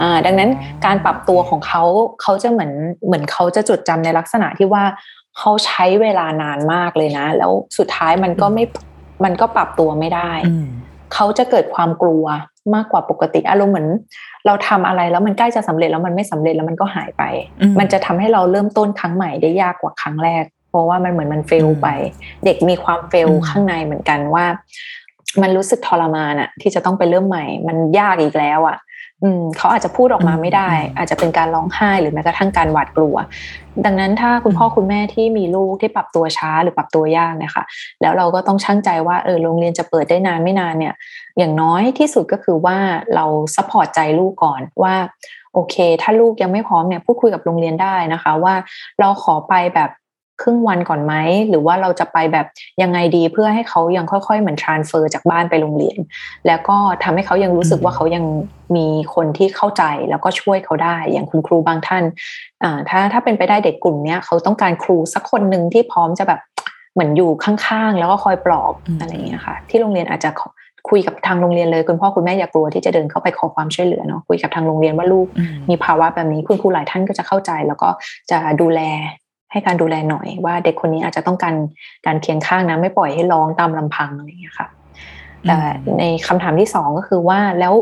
[0.03, 0.51] อ่าดังนั้น
[0.87, 1.83] การปรับตัวของเขา
[2.23, 2.73] เขาจะเหมือน
[3.07, 4.85] เหมือนเขาจะจดจำในลักษณะที่ว่า
[5.39, 8.65] เขาใช้เวลานานมากเลยนะ แล้วสุดท้ายมันก็ไม่
[9.25, 10.67] มันก็ปรับตัวไม่ได้อืม
[11.15, 12.25] เขาจะเกิดความกลัว
[12.75, 13.89] มากกว่าปกติอารมณ์เหมือน
[14.47, 17.23] เราทำอะไรแล้วมันใกล้จะสำเร็จแล้วมันไม่สำเร็จแล้วมันก็หายไป
[17.61, 21.89] อืมมันจะทำให้เราเริ่มต้นครั้งใหม่ได้ยากกว่าครั้งแรก เพราะว่ามันเหมือนมัน fail อืมไป
[22.45, 24.45] เด็กมีความ fail อืมข้างในเหมือนกันว่า
[25.43, 28.77] มันรู้สึกทรมานอะที่จะต้องไปเริ่มใหม่ มันยากอีกแล้วอะ
[29.23, 33.17] อืมเขาอาจจะพูดออกมาไม่ได้ อาจจะเป็นการร้องไห้หรือแม้กระทั่งการหวาดกลัว
[33.85, 37.65] ดังนั้นถ้าคุณพ่อคุณแม่ที่มีลูกที่ปรับตัวช้าหรือปรับตัวยากเนี่ยค่ะ
[38.01, 40.95] แล้วเราก็ต้องชั่งใจว่าเออโรงเรียนจะเปิดได้นานไม่นานเนี่ย
[41.39, 42.79] อย่างน้อยที่สุดก็คือว่า
[43.15, 43.25] เรา
[43.55, 44.95] support ใจลูกก่อนว่า
[45.55, 48.55] โอเค ถ้าลูกยังไม่พร้อมเนี่ยพูดคุยกับโรงเรียนได้นะคะ ว่า
[49.01, 49.91] เราขอไปแบบ
[50.43, 51.15] ครึ่งวันก่อนไหม
[51.49, 52.47] หรือว่าเราจะไปแบบ
[52.83, 55.99] ยังไงดีเพื่อให้เขายังค่อยๆเหมือน transfer จากบ้านไปโรงเรียน
[56.47, 58.25] แล้วก็ทำให้เขายังรู้สึกว่าเขายัง
[58.77, 62.05] มีคนที่เข้าใจแล้วก็ช่วยเขาได้ อย่างคุณครูบางท่าน
[62.63, 66.41] อ่าถ้าถ้าเป็นไปได้เด็กกลุ่มเนี้ยเขาต้องการครูสักคนหนึ่งที่พร้อมจะแบบ
[66.95, 70.49] เหมือนอยู่ข้างๆ แล้วก็คอยปลอบอืมอะไรอย่างเงี้ยค่ะ ที่โรงเรียนอาจจะขอ
[70.89, 77.89] คุยกับทางโรงเรียนเลยคุณพ่อคุณแม่อย่ากลัวที่จะเดินเข้าไปขอความช่วยเหลือเนาะคุยกับทางโรงเรียนว่าลูกอืมมีภาวะแบบนี้คุณครูหลายท่านก็จะเข้าใจ แล้วก็
[78.31, 78.81] จะดูแล
[79.53, 81.55] ให้การดูแลหน่อยว่าเด็กคนนี้อาจจะต้องการ
[82.07, 84.69] การเคียงข้างนะไม่ปล่อยให้ร้องตามลำพังอะไรอย่างเงี้ยค่ะ
[85.47, 85.57] แต่
[85.99, 87.75] ในคำถามที่สองก็คือว่าแล้ว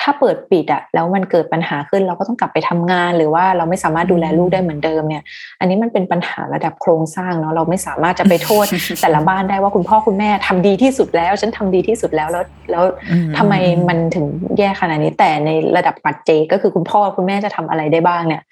[0.00, 5.22] ถ้าเปิดปิดอะแล้วมันเกิดปัญหาขึ้นเราก็ต้องกลับไปทำงาน หรือว่าเราไม่สามารถดูแลลูกได้เหมือนเดิมเนี่ย
[5.60, 8.64] อันนี้มันเป็นปัญหาระดับโครงสร้างเนาะเราไม่สามารถจะไปโทษ
[9.02, 13.54] แต่ละบ้านได้ว่าคุณพ่อคุณแม่ทำดีที่สุดแล้ว ฉันทำดีที่สุดแล้วแล้วแล้วอืมทำไม
[13.88, 14.26] มันถึง
[14.58, 18.42] แย่ขนาดนี้ แต่ในระดับปัจเจกก็คือคุณพ่อคุณแม่จะทำอะไรได้บ้างเนี่ย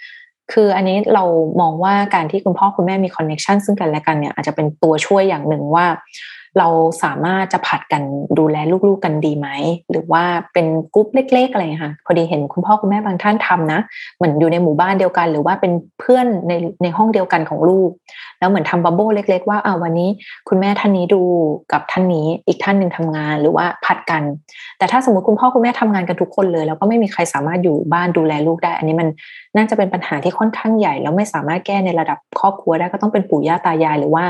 [0.52, 1.24] คืออันนี้เรา
[1.60, 5.86] มองว่าการที่คุณพ่อคุณแม่มี connection ซึ่งกันและกันเนี่ยอาจจะเป็นตัวช่วยอย่างหนึ่งว่า
[6.58, 6.68] เรา
[7.02, 8.02] สามารถจะผลัดกัน
[8.38, 8.56] ดูแล
[8.88, 9.48] ลูกๆกันดีไหม
[9.90, 13.80] หรือว่าเป็นกรุ๊ปเล็ก ๆ อะไรค่ะ พอดีเห็นคุณพ่อคุณแม่บางท่านทำนะ
[14.16, 17.90] เหมือนอยู่ในหมู่บ้านเดียวกัน หรือว่าเป็นเพื่อนในในห้องเดียวกันของลูก
[18.38, 20.08] แล้วเหมือนทำ bubble เล็ก ๆ ว่าอ่าวันนี้
[20.48, 21.22] คุณแม่ท่านนี้ดู
[21.72, 24.22] กับท่านนี้อีกท่านหนึ่งทำงานหรือว่าผลัดกัน
[24.78, 29.08] แต่ถ้าสมมติคุณพ่อคุณแม่ทำงานกันทุกคนเลย แล้วก็ไม่มีใครสามารถอยู่บ้านดูแลลูกได้ อันนี้มัน
[29.56, 34.24] น่าจะเป็นปัญหาที่ค่อนข้างใหญ่ แล้วไม่สามารถแก้ในระดับครอบครัวได้ก็ต้องเป็นปู่ย่าตายายหรือว่า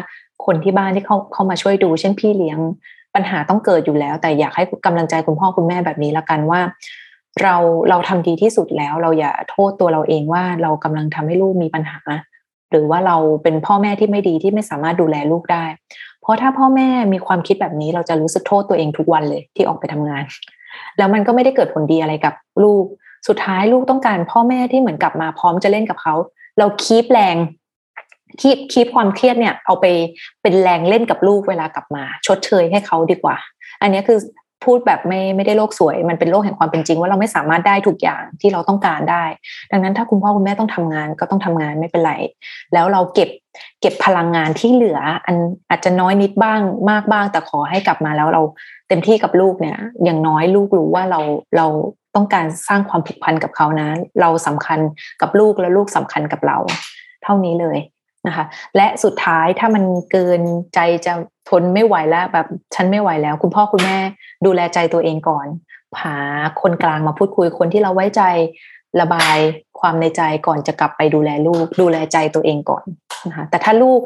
[0.46, 2.58] คนที่บ้านที่เขาเข้ามาช่วยดู เช่นพี่เลี้ยง
[3.14, 6.60] ปัญหาต้องเกิดอยู่แล้ว แต่อยากให้กำลังใจคุณพ่อคุณแม่แบบนี้ละกันว่า
[7.42, 7.56] เรา
[7.88, 12.00] เราทำดีที่สุดแล้ว เราอย่าโทษตัวเราเองว่าเรากำลังทำให้ลูกมีปัญหา
[12.70, 15.64] หรือว่าเราเป็นพ่อแม่ที่ไม่ดีที่ไม่สามารถดูแลลูกได้
[16.22, 20.24] เพราะถ้าพ่อแม่มีความคิดแบบนี้เราจะรู้สึกโทษตัวเองทุกวันเลยที่ออกไปทำงาน
[20.98, 22.34] แล้วมันก็ไม่ได้เกิดผลดีอะไรกับ
[22.64, 22.84] ลูก
[23.28, 26.14] สุดท้ายลูกต้องการพ่อแม่ที่เหมือนกลับมาพร้อมจะเล่นกับเขา
[26.58, 27.36] เราคีบแรง
[28.40, 29.86] คีบคีบความเครียดเนี่ย เอาไป
[30.42, 33.36] เป็นแรงเล่นกับลูกเวลากลับมา ชดเชยให้เขาดีกว่า
[33.82, 34.18] อันนี้คือ
[34.64, 39.24] พูดแบบไม่ไม่ได้โลกสวย มันเป็นโลกแห่งความเป็นจริง ว่าเราไม่สามารถได้ทุกอย่างที่เราต้องการได้
[39.70, 42.12] ดังนั้นถ้าคุณพ่อคุณแม่ต้องทำงานก็ต้องทำงานไม่เป็นไร
[42.74, 43.28] แล้วเราเก็บ
[43.80, 45.36] เก็บพลังงานที่เหลือ อัน
[45.70, 46.60] อาจจะน้อยนิดบ้าง
[46.90, 48.42] มากบ้าง แต่ขอให้กลับมาแล้วเรา
[48.88, 51.20] เต็มที่กับลูกเนี่ย อย่างน้อยลูกรู้ว่าเรา
[51.56, 51.66] เรา
[52.14, 53.88] ต้องการสร้างความผูกพันกับเขานะ
[54.20, 54.78] เราสำคัญ
[55.20, 56.58] กับลูกและลูกสำคัญกับเรา
[57.24, 57.78] เท่านี้เลย
[58.26, 58.44] นะคะ
[58.76, 60.40] และสุดท้ายถ้ามันเกิน
[60.74, 61.12] ใจจะ
[61.48, 63.98] ทนไม่ไหวแล้ว แบบฉันไม่ไหวแล้ว คุณพ่อคุณแม่
[64.46, 65.46] ดูแลใจตัวเองก่อน
[66.02, 66.16] หา
[66.62, 68.22] คนกลางมาพูดคุยคนที่เราไว้ใจ
[69.00, 69.36] ระบาย
[69.80, 72.84] ความในใจก่อนจะกลับไปดูแลลูก ดูแลใจตัวเองก่อน
[73.28, 74.00] นะคะแต่ถ้าลูก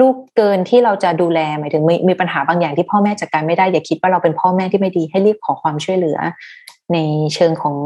[0.00, 6.18] ลูกเกินที่เราจะดูแลหมายถึงมีมีปัญหาบางอย่างที่พ่อแม่จัดการไม่ได้อย่าคิดว่าเราเป็นพ่อแม่ที่ไม่ดีให้รีบขอความช่วยเหลือ
[6.92, 6.98] ใน
[7.34, 7.76] เชิงของ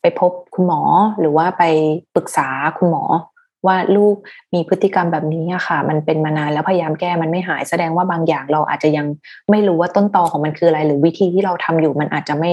[0.00, 0.80] ไปพบคุณหมอ
[1.20, 1.64] หรือว่าไป
[2.14, 3.04] ปรึกษาคุณหมอ
[3.66, 4.16] ว่าลูก
[4.54, 9.06] มีพฤติกรรมแบบนี้อะค่ะ มันเป็นมานานแล้วพยายามแก้มันไม่หายแสดงว่าบางอย่างเราอาจจะยัง
[9.50, 12.52] ไม่รู้ว่าต้นตอของมันคืออะไร หรือวิธีที่เราทำอยู่มันอาจจะไม่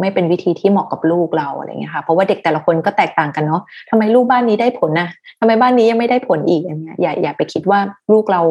[0.00, 5.08] ไม่เป็นวิธีที่เหมาะกับลูกเราอะไรเงี้ยค่ะ เพราะว่าเด็กแต่ละคนก็แตกต่างกันเนาะทำไมลูกบ้านนี้ได้ผลนะ
[5.40, 7.80] ทำไมบ้านนี้ยังไม่ได้ผลอีกอย่างเงี้ยอย่าอย่าไปคิดว่า
[8.12, 8.42] ลูกเรา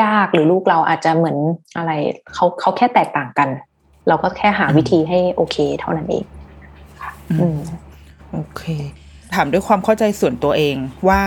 [0.00, 1.36] ยากหรือลูกเราอาจจะเหมือน
[1.76, 1.92] อะไร
[2.34, 3.48] เขาเขาแค่แตกต่างกัน
[4.08, 6.24] เราก็แค่หาวิธีให้โอเค เท่านั้นเอง
[7.00, 7.10] ค่ะ
[7.40, 7.58] อืม
[8.32, 8.62] โอเค
[9.36, 10.76] ถามด้วยความเข้าใจส่วนตัวเอง
[11.08, 11.22] ว่า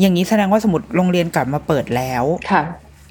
[0.00, 2.62] อย่างนี้แสดงว่าสมมติโรงเรียนกลับมาเปิดแล้วค่ะ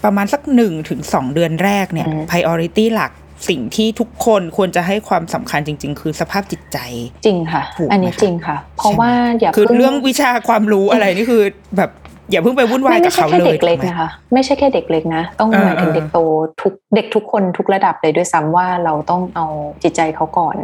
[0.03, 3.11] ประมาณสักหนึ่งถึงสองเดือนแรกเนี่ยอืม priority หลัก
[3.49, 6.77] สิ่งที่ทุกคนควรจะให้ความสำคัญจริง ๆ คือสภาพจิตใจ
[7.25, 11.43] จริงค่ะถูกไหมอันนี้คะจริงค่ะ เพราะว่าอย่าคือพิ่เรื่องวิชาความรู้อะไรนี่คือ
[11.77, 11.89] แบบ
[12.31, 16.19] อย่าเพิ่งไปวุ่นวายไม่กับไม่ใช่เขาแค่เลยเด็กเล็กถูไหมนะคะไม่ใช่แค่เด็กเล็กนะ ต้องเออหมายถึงเออเด็กโต
[16.61, 19.45] ทุกเด็กทุกคนทุกระดับเลยด้วยซ้ำว่าเราต้องเอา
[19.83, 20.55] จิตใจเขาก่อน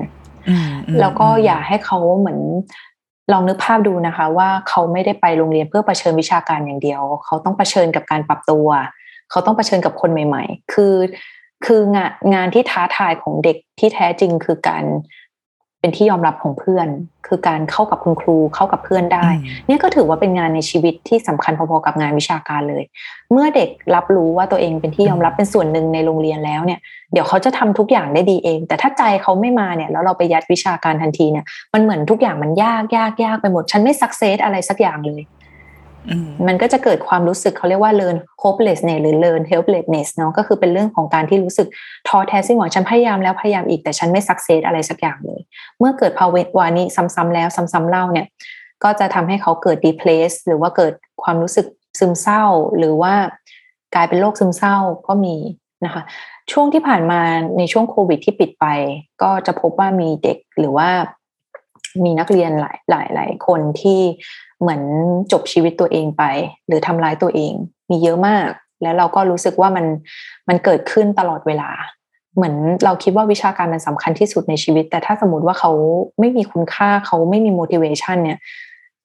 [0.49, 2.39] อืมอืมแล้วก็มอย่าให้เขาเหมือน
[3.31, 8.67] ลองนึกภาพดูนะคะว่าเขาไม่ได้ไปโรงเรียนเพื่อเผชิญวิชาการอย่างเดียว เขาต้องเผชิญกับการปรับตัว
[9.31, 10.95] เขาต้องเผชิญกับคนใหม่ ๆ คือ
[11.65, 14.83] คืองานงานที่ท้าทายของเด็กที่แท้จริงคือการ
[15.85, 16.87] เป็นที่ยอมรับของเพื่อน
[17.27, 22.83] คือการเข้ากับคุณครูเข้ากับเพื่อนได้อืมเนี่ยก็ถือว่าเป็นงานในชีวิตที่สำคัญพอๆกับงานวิชาการเลย
[23.31, 26.79] เมื่อเด็กรับรู้ว่าตัวเองเป็นที่ยอมรับเป็นส่วนหนึ่งในโรงเรียนแล้วเนี่ย
[27.13, 35.34] เดี๋ยวเขาจะทำทุกอย่างได้ดีเอง แต่ถ้าใจเขาไม่มาเนี่ยแล้วเราไปยัดวิชาการทันทีเนี่ยมันเหมือนทุกอย่างมันยากยากยากไปหมด ฉันไม่สักเซสอะไรสักอย่างเลยอื
[36.47, 41.67] มันก็จะเกิดความรู้สึกเขาเรียกว่า learn hopelessness หรือ learn helplessness เนาะก็คือเป็นเรื่องของการที่รู้สึก
[42.07, 45.41] ท้อแท้สิ้นหวังฉันพยายามแล้วพยายามอีกแต่ฉันไม่สักเซสอะไรสักอย่างเลย
[45.79, 46.27] เมื่อเกิดภา
[46.57, 48.27] วะนี้ซ้ำๆแล้วซ้ำๆเล่าเนี่ย
[48.83, 50.93] ก็จะทำให้เขาเกิด depress หรือว่าเกิด
[51.23, 51.65] ความรู้สึก
[51.99, 52.43] ซึมเศร้า
[52.77, 53.13] หรือว่า
[53.95, 54.77] กลายเป็นโรคซึมเศร้า
[55.07, 55.35] ก็มี
[55.85, 56.03] นะคะ
[56.51, 57.21] ช่วงที่ผ่านมา
[57.57, 58.65] ในช่วงโควิดที่ปิดไป
[59.21, 60.89] ก็จะพบว่ามีเด็กหรือว่า
[62.03, 64.01] มีนักเรียนหลายหลายหลายคนที่
[64.61, 64.81] เหมือน
[65.31, 66.23] จบชีวิตตัวเองไป
[66.67, 67.53] หรือทำร้ายตัวเอง
[67.89, 68.49] มีเยอะมาก
[68.81, 69.85] แล้วเราก็รู้สึกว่ามัน
[70.49, 71.69] มันเกิดขึ้นตลอดเวลา
[72.35, 75.71] เหมือนเราคิดว่าวิชาการมันสำคัญที่สุดในชีวิต แต่ถ้าสมมติว่าเขา
[76.19, 78.39] ไม่มีคุณค่าเขาไม่มี motivation เนี่ย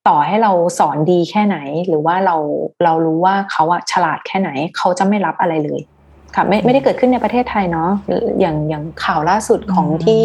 [0.09, 1.57] ต่อให้เราสอนดีแค่ไหน
[1.88, 2.36] หรือว่าเรา
[2.84, 5.80] เรารู้ว่าเขาอะฉลาดแค่ไหน เขาจะไม่รับอะไรเลย
[6.34, 7.90] ค่ะไม่ไม่ได้เกิดขึ้นในประเทศไทยเนาะ
[8.40, 10.24] อย่างอย่างข่าวล่าสุดของที่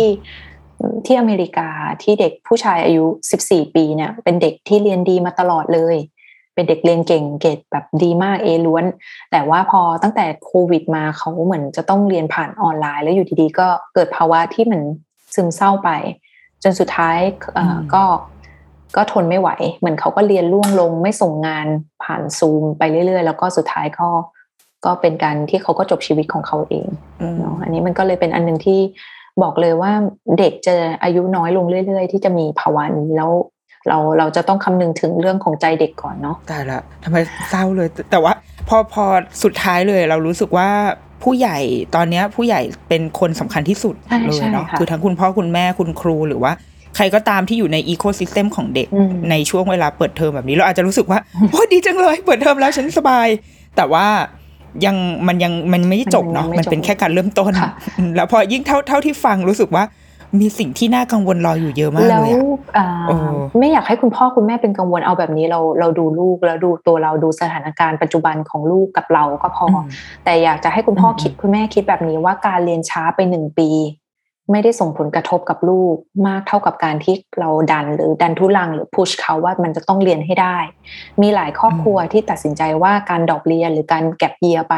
[1.06, 1.70] ที่อเมริกา
[2.04, 3.06] ที่เด็กผู้ชายอายุ
[3.42, 5.96] 14 ปีเนี่ย เป็นเด็กที่เรียนดีมาตลอดเลย
[6.54, 8.86] เป็นเด็กเรียนเก่งเกรดแบบดีมากเอล้วน
[9.32, 14.84] แต่ว่าพอตั้งแต่โควิดมาเขาเหมือนจะต้องเรียนผ่านออนไลน์ แล้วอยู่ดีๆก็เกิดภาวะที่เหมือน
[15.36, 15.90] ซึมเศร้าไป
[16.64, 17.18] จนสุดท้าย
[17.56, 18.04] เอ่ออมก็
[18.96, 21.68] ก็ทนไม่ไหว เหมือนเขาก็เรียนล่วงลงไม่ส่งงาน
[22.04, 24.10] ผ่านซูมไปเรื่อยๆ แล้วก็สุดท้ายก็
[24.86, 26.88] ก็เป็นการที่เขาก็จบชีวิตของเขาเอง
[27.22, 28.80] อืมเนาะอันนี้มันก็เลยเป็นอันหนึ่งที่
[29.42, 29.92] บอกเลยว่า
[30.40, 33.32] เด็กจะอายุน้อยลงเรื่อย ๆ ที่จะมีภาวะนี้แล้ว
[33.88, 37.18] เราเราจะต้องคำนึงถึงเรื่องของใจเด็กก่อนเนาะตายละทำไม
[37.50, 38.34] เศร้าเลยแต่แต่ว่า
[38.70, 39.06] พอพอ
[39.44, 40.70] สุดท้ายเลยเรารู้สึกว่า
[41.24, 41.58] ผู้ใหญ่
[41.96, 46.52] ตอนเนี้ยผู้ใหญ่เป็นคนสำคัญที่สุดใช่เลยใช่เนาะค่ะคือทั้งคุณพ่อคุณแม่คุณครูหรือว่า
[46.96, 51.20] ใครก็ตามที่อยู่ใน ecosystem ของเด็กอืมในช่วงเวลาเปิดเทอมแบบนี้ เราอาจจะรู้สึกว่า
[51.52, 53.28] โอ้ดีจังเลย เปิดเทอมแล้วฉันสบาย
[53.76, 54.06] แต่ว่า
[54.86, 54.96] ยัง
[55.28, 59.84] มันยังมันไม่จบเนาะมันยังไม่มันเป็นจบแค่การเริ่มต้นค่ะอืมแล้วพอยิ่งเท่าเท่าที่ฟังรู้สึกว่า
[60.40, 62.44] มีสิ่งที่น่ากังวลรออยู่เยอะมากแล้วเลยอะ
[62.78, 69.86] อ่าเออไม่อยากให้คุณพ่อคุณแม่เป็นกังวลเอาแบบนี้เราเราดูลูกแล้วดูตัวเราดูสถานการณ์ปัจจุบันของลูกกับเราก็พออม
[70.26, 73.70] แต่อยากจะให้คุณพ่ออมคิดคุณแม่คิดแบบนี้ว่าการเรียนช้าไปหนึ่งปี
[74.52, 75.96] ไม่ได้ส่งผลกระทบกับลูก
[76.28, 80.58] มากเท่ากับการที่เราดันหรือดันทุลังหรือพุชเขาว่ามันจะต้องเรียนให้ได้
[81.22, 84.76] มีหลายครอบครัวที่ตัดสินใจว่าการดรอปเรียนหรือการแก็บเยียไป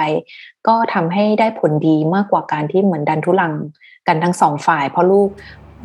[0.67, 3.53] ก็ทำให้ได้ผลดีมากกว่าการที่เหมือนดันทุลัง
[4.07, 5.29] กันทั้งสองฝ่าย เพราะลูก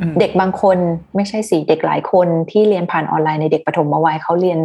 [0.00, 0.78] อืมเด็กบางคน
[1.16, 4.58] ไม่ใช่สิเด็กหลายคนที่เรียนผ่านออนไลน์ในเด็กปฐมวัยเขาเรียน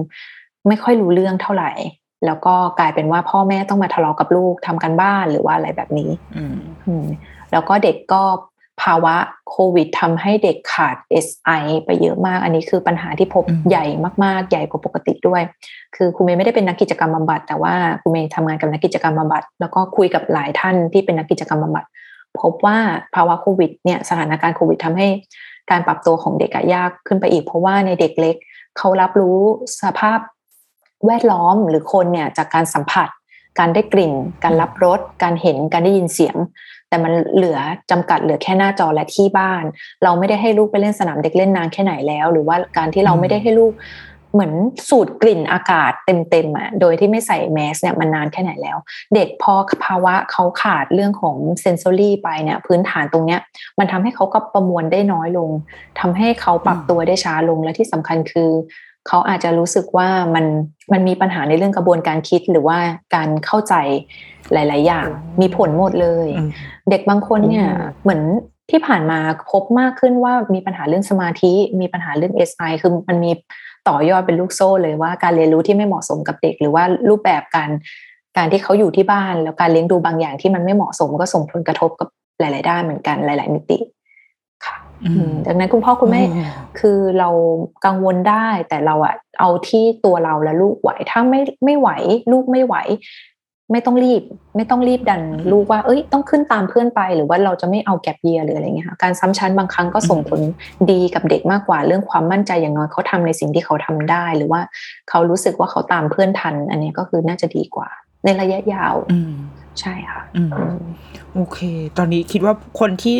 [0.68, 1.72] ไม่ค่อยรู้เรื่องเท่าไหร่
[2.26, 6.58] แล้วก็กลายเป็นว่าพ่อแม่ต้องมาทะเลาะกับลูกทำกันบ้านหรือว่าอะไรแบบนี้ อืม
[6.88, 7.06] อืม
[7.52, 8.22] แล้วก็เด็กก็
[8.82, 9.16] ภาวะ
[9.50, 13.86] โควิดทำให้เด็กขาด SI ไปเยอะมาก อันนี้คือปัญหาที่พบอืมใหญ่
[14.24, 15.42] มากๆ ใหญ่กว่าปกติด้วย
[15.96, 21.86] คือคุณเมย์ไม่ได้เป็นนักกิจกรรมบำบัด แต่ว่าคุณเมย์ทำงานกับนักกิจกรรมบำบัด แล้วก็คุยกับหลายท่านที่เป็นนักกิจกรรมบำบัด
[22.42, 22.78] พบว่า
[23.16, 25.08] ภาวะโควิดเนี่ยสถานการณ์โควิดทำให้
[25.72, 28.36] การปรับตัวของเด็กอะยากขึ้นไปอีก เพราะว่าในเด็กเล็ก
[28.78, 29.40] เขารับรู้
[29.82, 30.20] สภาพ
[31.06, 33.10] แวดล้อมหรือคนเนี่ยจากการสัมผัส
[33.60, 34.14] การได้กลิ่น
[34.44, 36.36] การรับรสการเห็นการได้ยินเสียง
[36.90, 37.60] แต่มันเหลือ
[37.92, 39.64] จำกัดเหลือแค่หน้าจอและที่บ้าน
[40.04, 43.74] เราไม่ได้ให้ลูกไปเล่นสนามเด็กเล่นนานแค่ไหนแล้ว หรือว่าการที่เราไม่ได้ให้ลูก
[44.34, 44.54] เหมือน
[44.90, 48.78] สูดกลิ่นอากาศเต็มๆอะโดยที่ไม่ใส่แมสเนี่ยมันนานแค่ไหนแล้ว
[49.16, 49.54] เด็กพอ
[49.86, 53.40] ภาวะเขาขาดเรื่องของเซนซอรี่ไปเนี่ยพื้นฐานตรงเนี้ย
[53.80, 55.50] มันทำให้เขาก็ประมวลได้น้อยลง
[56.00, 58.50] ทำให้เขาปรับตัวได้ช้าลงและที่สำคัญคือ
[59.08, 60.46] เขาอาจจะรู้สึกว่ามัน
[60.94, 62.78] มันมีปัญหาในเรื่องกระบวนการคิดหรือว่า
[63.16, 63.74] การเข้าใจ
[64.54, 65.08] หลาย ๆ อย่าง
[65.42, 66.50] มีผลหมดเลยอืม
[66.90, 68.22] เด็กบางคนเนี่ยอืมเหมือน
[68.72, 69.20] ที่ผ่านมา
[69.52, 73.32] พบมากขึ้นว่ามีปัญหาเรื่องสมาธิมีปัญหาเรื่อง SI คือมันมี
[73.88, 77.70] ต่อยอดเป็นลูกโซ่เลยว่าการเรียนรู้ที่ไม่เหมาะสมกับเด็ก หรือว่ารูปแบบการ
[78.38, 82.08] การที่เขาอยู่ที่บ้าน แล้วการเลี้ยงดูบางอย่างที่มันไม่เหมาะสมก็ส่งผลกระทบกับ
[82.40, 83.97] หลาย ๆ ด้านเหมือนกันหลาย ๆ มิติค่ะอืม
[85.48, 86.48] ดังนั้นคุณพ่อคุณแม่อืม
[86.80, 87.30] คือเรา
[87.86, 91.90] กังวลได้แต่เราอะเอาที่ตัวเราและลูกไหว ถ้าไม่ไม่ไหว
[92.32, 92.76] ลูกไม่ไหว
[93.72, 94.22] ไม่ต้องรีบ
[94.56, 95.22] ไม่ต้องรีบดัน
[95.52, 100.42] ลูกว่า เอ้ย ต้องขึ้นตามเพื่อนไป หรือว่าเราจะไม่เอาแก็บเยียหรืออะไรเงี้ยค่ะการซ้ำชั้นบางครั้งก็ส่งผล
[100.92, 104.62] ดีกับเด็กมากกว่าเรื่องความมั่นใจอย่างน้อยเขาทำในสิ่งที่เขาทำได้ หรือว่า
[105.10, 107.90] เขารู้สึกว่าเขาตามเพื่อนทัน อันนี้ก็คือน่าจะดีกว่า
[108.24, 109.34] ในระยะยาว อืม
[109.80, 110.78] ใช่ค่ะอืมอืม
[111.36, 111.60] โอเค
[111.98, 113.18] ตอนนี้คิดว่าคนที่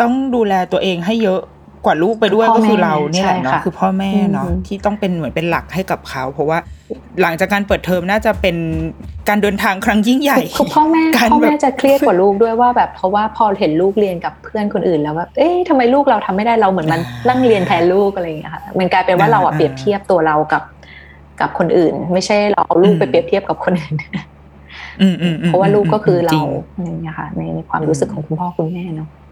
[0.00, 1.40] ต้องดูแลตัวเองให้เยอะ
[1.84, 6.58] กว่าลูกไปด้วยพ่อก็คือแม่เราเนี่ยแหละใช่เนาะค่ะคือพ่อแม่เนาะอืมที่ต้องเป็นเหมือนเป็นหลักให้กับเขา เพราะว่า
[7.22, 8.56] หลังจากการเปิดเทอมน่าจะเป็น
[9.28, 20.62] การเดินทางครั้งยิ่งใหญ่คือพ่อแม่การพ่อแม่แบบจะเครียดกว่าลูกด้วยว่าแบบเพราะว่าพอเห็นลูกเรียนกับเพื่อนคนอื่นแล้วว่าเอ๊ะทำไมลูกเราทำไม่ได้เราเหมือนมันนั่งเรียนแทนลูกอะไรอย่างเงี้ยค่ะมันกลายเป็นว่าเราอะเปรียบเทียบตัวเรากับ
[21.40, 23.94] กับคนอื่น ไม่ใช่เราเอาลูกไปเปรียบเทียบกับคนอื่น
[25.00, 29.25] อืมอืมอืมเพราะว่าลูกก็คือเราจงอะไรอย่างเงี้ยค่ะในในความรู้สึกของคุณพ่อคุณแม่เนาะอืมอืม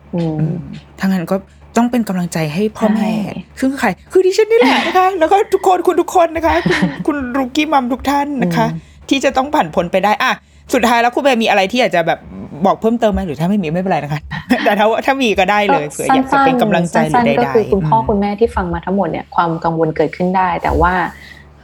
[1.01, 1.37] ทั้งนั้นก็
[1.77, 8.67] ต้องเป็นกำลังใจให้พ่อแม่ใช่ซึ่งใคร คือดิฉันนี่แหละนะคะ แล้วก็ทุกคนคุณทุกคนนะคะคุณคุณรุกี้มัมทุกท่านนะคะ
[9.09, 10.33] ที่จะต้องผ่านพ้นไปได้อะ
[10.75, 12.19] สุดท้ายแล้วคุณเบย์มีอะไรที่อยากจะแบบ
[12.67, 14.21] บอกเพิ่มเติมไหมหรือถ้าไม่มีไม่เป็นไรนะคะ
[14.65, 20.93] แต่ถ้าถ้ามีก็ได้เลยเผื่ออยากจะเป็นกำลังใจหรือสั้นใดๆก็ๆคือคุณพ่อมคุณแม่ที่ฟังมาทั้งหมดเนี่ยความกังวลเกิดขึ้นได้ แต่ว่า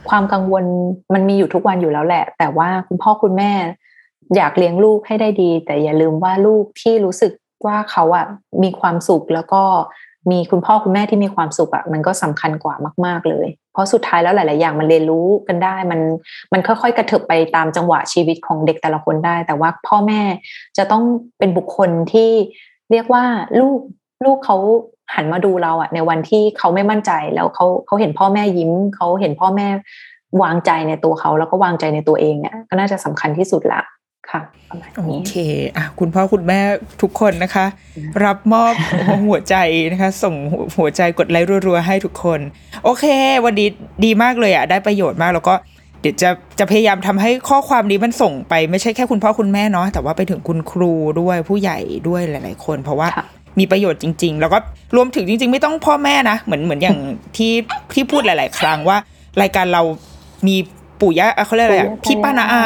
[0.09, 0.63] ความกังวล
[1.13, 3.51] มันมีอยู่ทุกวันอยู่แล้วแหละ แต่ว่าคุณพ่อคุณแม่
[4.35, 7.31] อยากเลี้ยงลูกให้ได้ดี แต่อย่าลืมว่าลูกที่รู้สึก
[7.67, 8.25] ว่าเขาอะ
[8.63, 9.63] มีความสุขแล้วก็
[10.31, 15.99] มีคุณพ่อคุณแม่ที่มีความสุขอะมันก็สำคัญกว่ามาก ๆเลย เพราะสุดท้ายแล้วหลาย ๆ อย่างมันเรียนรู้กันได้ มัน
[16.53, 20.21] มันค่อยๆกระเถิบไปตามจังหวะชีวิตของเด็กแต่ละคนได้ แต่ว่าพ่อแม่
[20.77, 21.03] จะต้อง
[21.39, 22.31] เป็นบุคคลที่
[22.91, 23.23] เรียกว่า
[23.59, 23.79] ลูก
[24.25, 24.57] ลูกเขา
[25.15, 29.67] หันมาดูเราอะในวันที่เขาไม่มั่นใจแล้วเขาเขาเห็นพ่อแม่ยิ้มเขาเห็นพ่อแม่
[30.43, 33.81] วางใจในตัวเขาแล้วก็วางใจในตัวเองเนี่ยก็น่าจะสำคัญที่สุดละ
[34.31, 35.35] ค่ะประมาณโอนี้เค
[35.77, 36.59] อะคุณพ่อคุณแม่
[37.01, 37.65] ทุกคนนะคะ
[38.25, 38.73] รับมอบ
[39.27, 39.55] หัวใจ
[39.91, 40.35] นะคะ ส่ง
[40.77, 42.39] หัวใจกดไลค์รัวๆให้ทุกคน
[42.83, 43.05] โอเค
[43.45, 43.67] วันนี้
[44.05, 45.53] ดีมากเลยอะได้ประโยชน์มากแล้วก็
[46.01, 46.29] เดี๋ยวจะ
[46.59, 51.77] จะพยายามทำให้ข้อความนี้มันส่งไปไม่ใช่แค่คุณพ่อคุณแม่เนาะแต่ว่าไปถึงคุณครูด้วยผู้ใหญ่
[52.07, 53.25] ด้วยหลาย ๆ คน เพราะว่าค่ะ
[53.59, 54.57] มีประโยชน์จริง ๆ แล้วก็
[54.95, 56.97] รวมถึงจริง ๆ ไม่ต้องพ่อแม่นะเหมือนเหมือนอย่าง
[57.37, 57.53] ที่
[57.93, 58.97] ที่พูดหลาย ๆ ครั้งว่า
[59.41, 59.81] รายการเรา
[60.47, 60.55] มี
[61.01, 62.63] ปู่ย่าเอ่อเขาเรียกอะไรอะปู่ย่าพี่ป้านาอา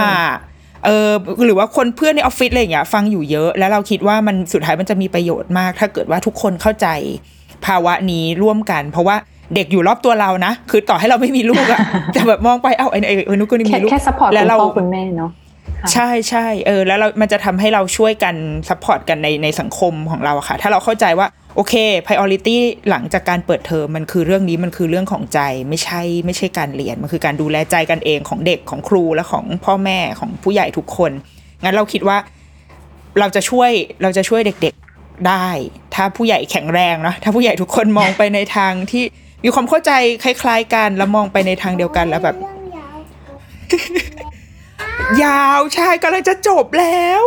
[0.86, 1.10] เออ
[1.46, 6.88] หรือว่าคนเพื่อนในออฟฟิศอะไรอย่างเงี้ยฟังอยู่เยอะ แล้วเราคิดว่ามันสุดท้ายมันจะมีประโยชน์มาก ถ้าเกิดว่าทุกคนเข้าใจ
[7.66, 9.16] ภาวะนี้ร่วมกัน เพราะว่า
[9.56, 11.80] เด็กอยู่รอบตัวเรานะ คือต่อให้เราไม่มีลูกอะ
[12.14, 15.45] แต่แบบมองไปเอ้าไอ้ไอ้ไอ้นุกคนนี้แค่มีลูกแค่ support แล้วณเราคุณพ่อคุณแม่เนาะค่ะ
[15.94, 18.36] ใช่ใช่เออแล้วเรามันจะทำให้เราช่วยกัน
[18.70, 21.74] support กันในในสังคมของเราอะค่ะ ถ้าเราเข้าใจว่าโอเค
[22.06, 22.58] priority
[22.90, 31.12] หลังจากการเปิดเทอมมันคือเรื่องนี้มันคือเรื่องของใจไม่ใช่ไม่ใช่การเรียน มันคือการดูแลใจกันเองของเด็กของครูและของพ่อแม่ของผู้ใหญ่ทุกคน
[31.64, 32.18] งั้นเราคิดว่า
[33.20, 33.72] เราจะช่วย
[34.02, 35.48] เราจะช่วยเด็กๆได้
[35.96, 39.04] ถ้าผู้ใหญ่แข็งแรงเนอะถ้าผู้ใหญ่ทุกคนมองไปในทางที่
[39.44, 39.92] มีความเข้าใจ
[40.24, 42.36] คล้าย ๆ กันแล้วมองไปในทางเดียวกันแล้วแบบ
[45.24, 47.24] ยาวใช่กำลังจะจบแล้ว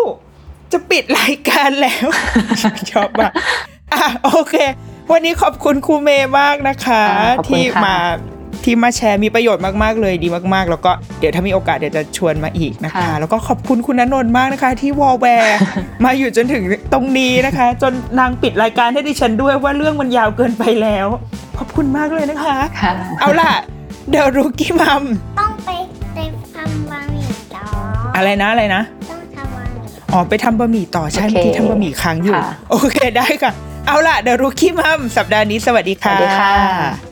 [0.73, 2.07] จะปิดรายการแล้ว
[2.91, 3.33] ชอบมาก
[3.93, 4.55] อะโอเค
[5.13, 7.97] วันนี้ขอบคุณครูเมย์มากนะคะอ่าขอบคุณที่ค่ะมา
[8.65, 15.59] ที่มาแชร์มีประโยชน์มากๆเลยดีมากๆ แล้วก็เดี๋ยวถ้ามีโอกาสเดี๋ยวจะชวนมาอีกนะคะค่ะแล้วก็ขอบคุณคุณณนนท์มากนะคะ ที่วอลแวร์
[16.05, 16.63] มาอยู่จนถึง
[16.93, 21.07] ตรงนี้นะคะ จนนางปิดรายการให้ดิฉันด้วยว่าเรื่องมันยาวเกินไปแล้ว
[21.59, 23.53] ขอบคุณมากเลยนะคะค่ะเอาล่ะ
[24.11, 25.05] The Rookie Mom
[25.39, 25.71] ต้องไป
[28.19, 33.53] อะไรนะอะไรนะต้องทำบะหมี่อ๋อไปทำบะหมี่ต่อใช่โอเคเมื่อกี้ทำบะหมี่ค้างอยู่ ค่ะโอเคได้ค่ะ
[33.87, 37.08] เอาล่ะเดอะรุกี้มัมสัปดาห์นี้สวัสดีสค่ะวัสดีค่ะ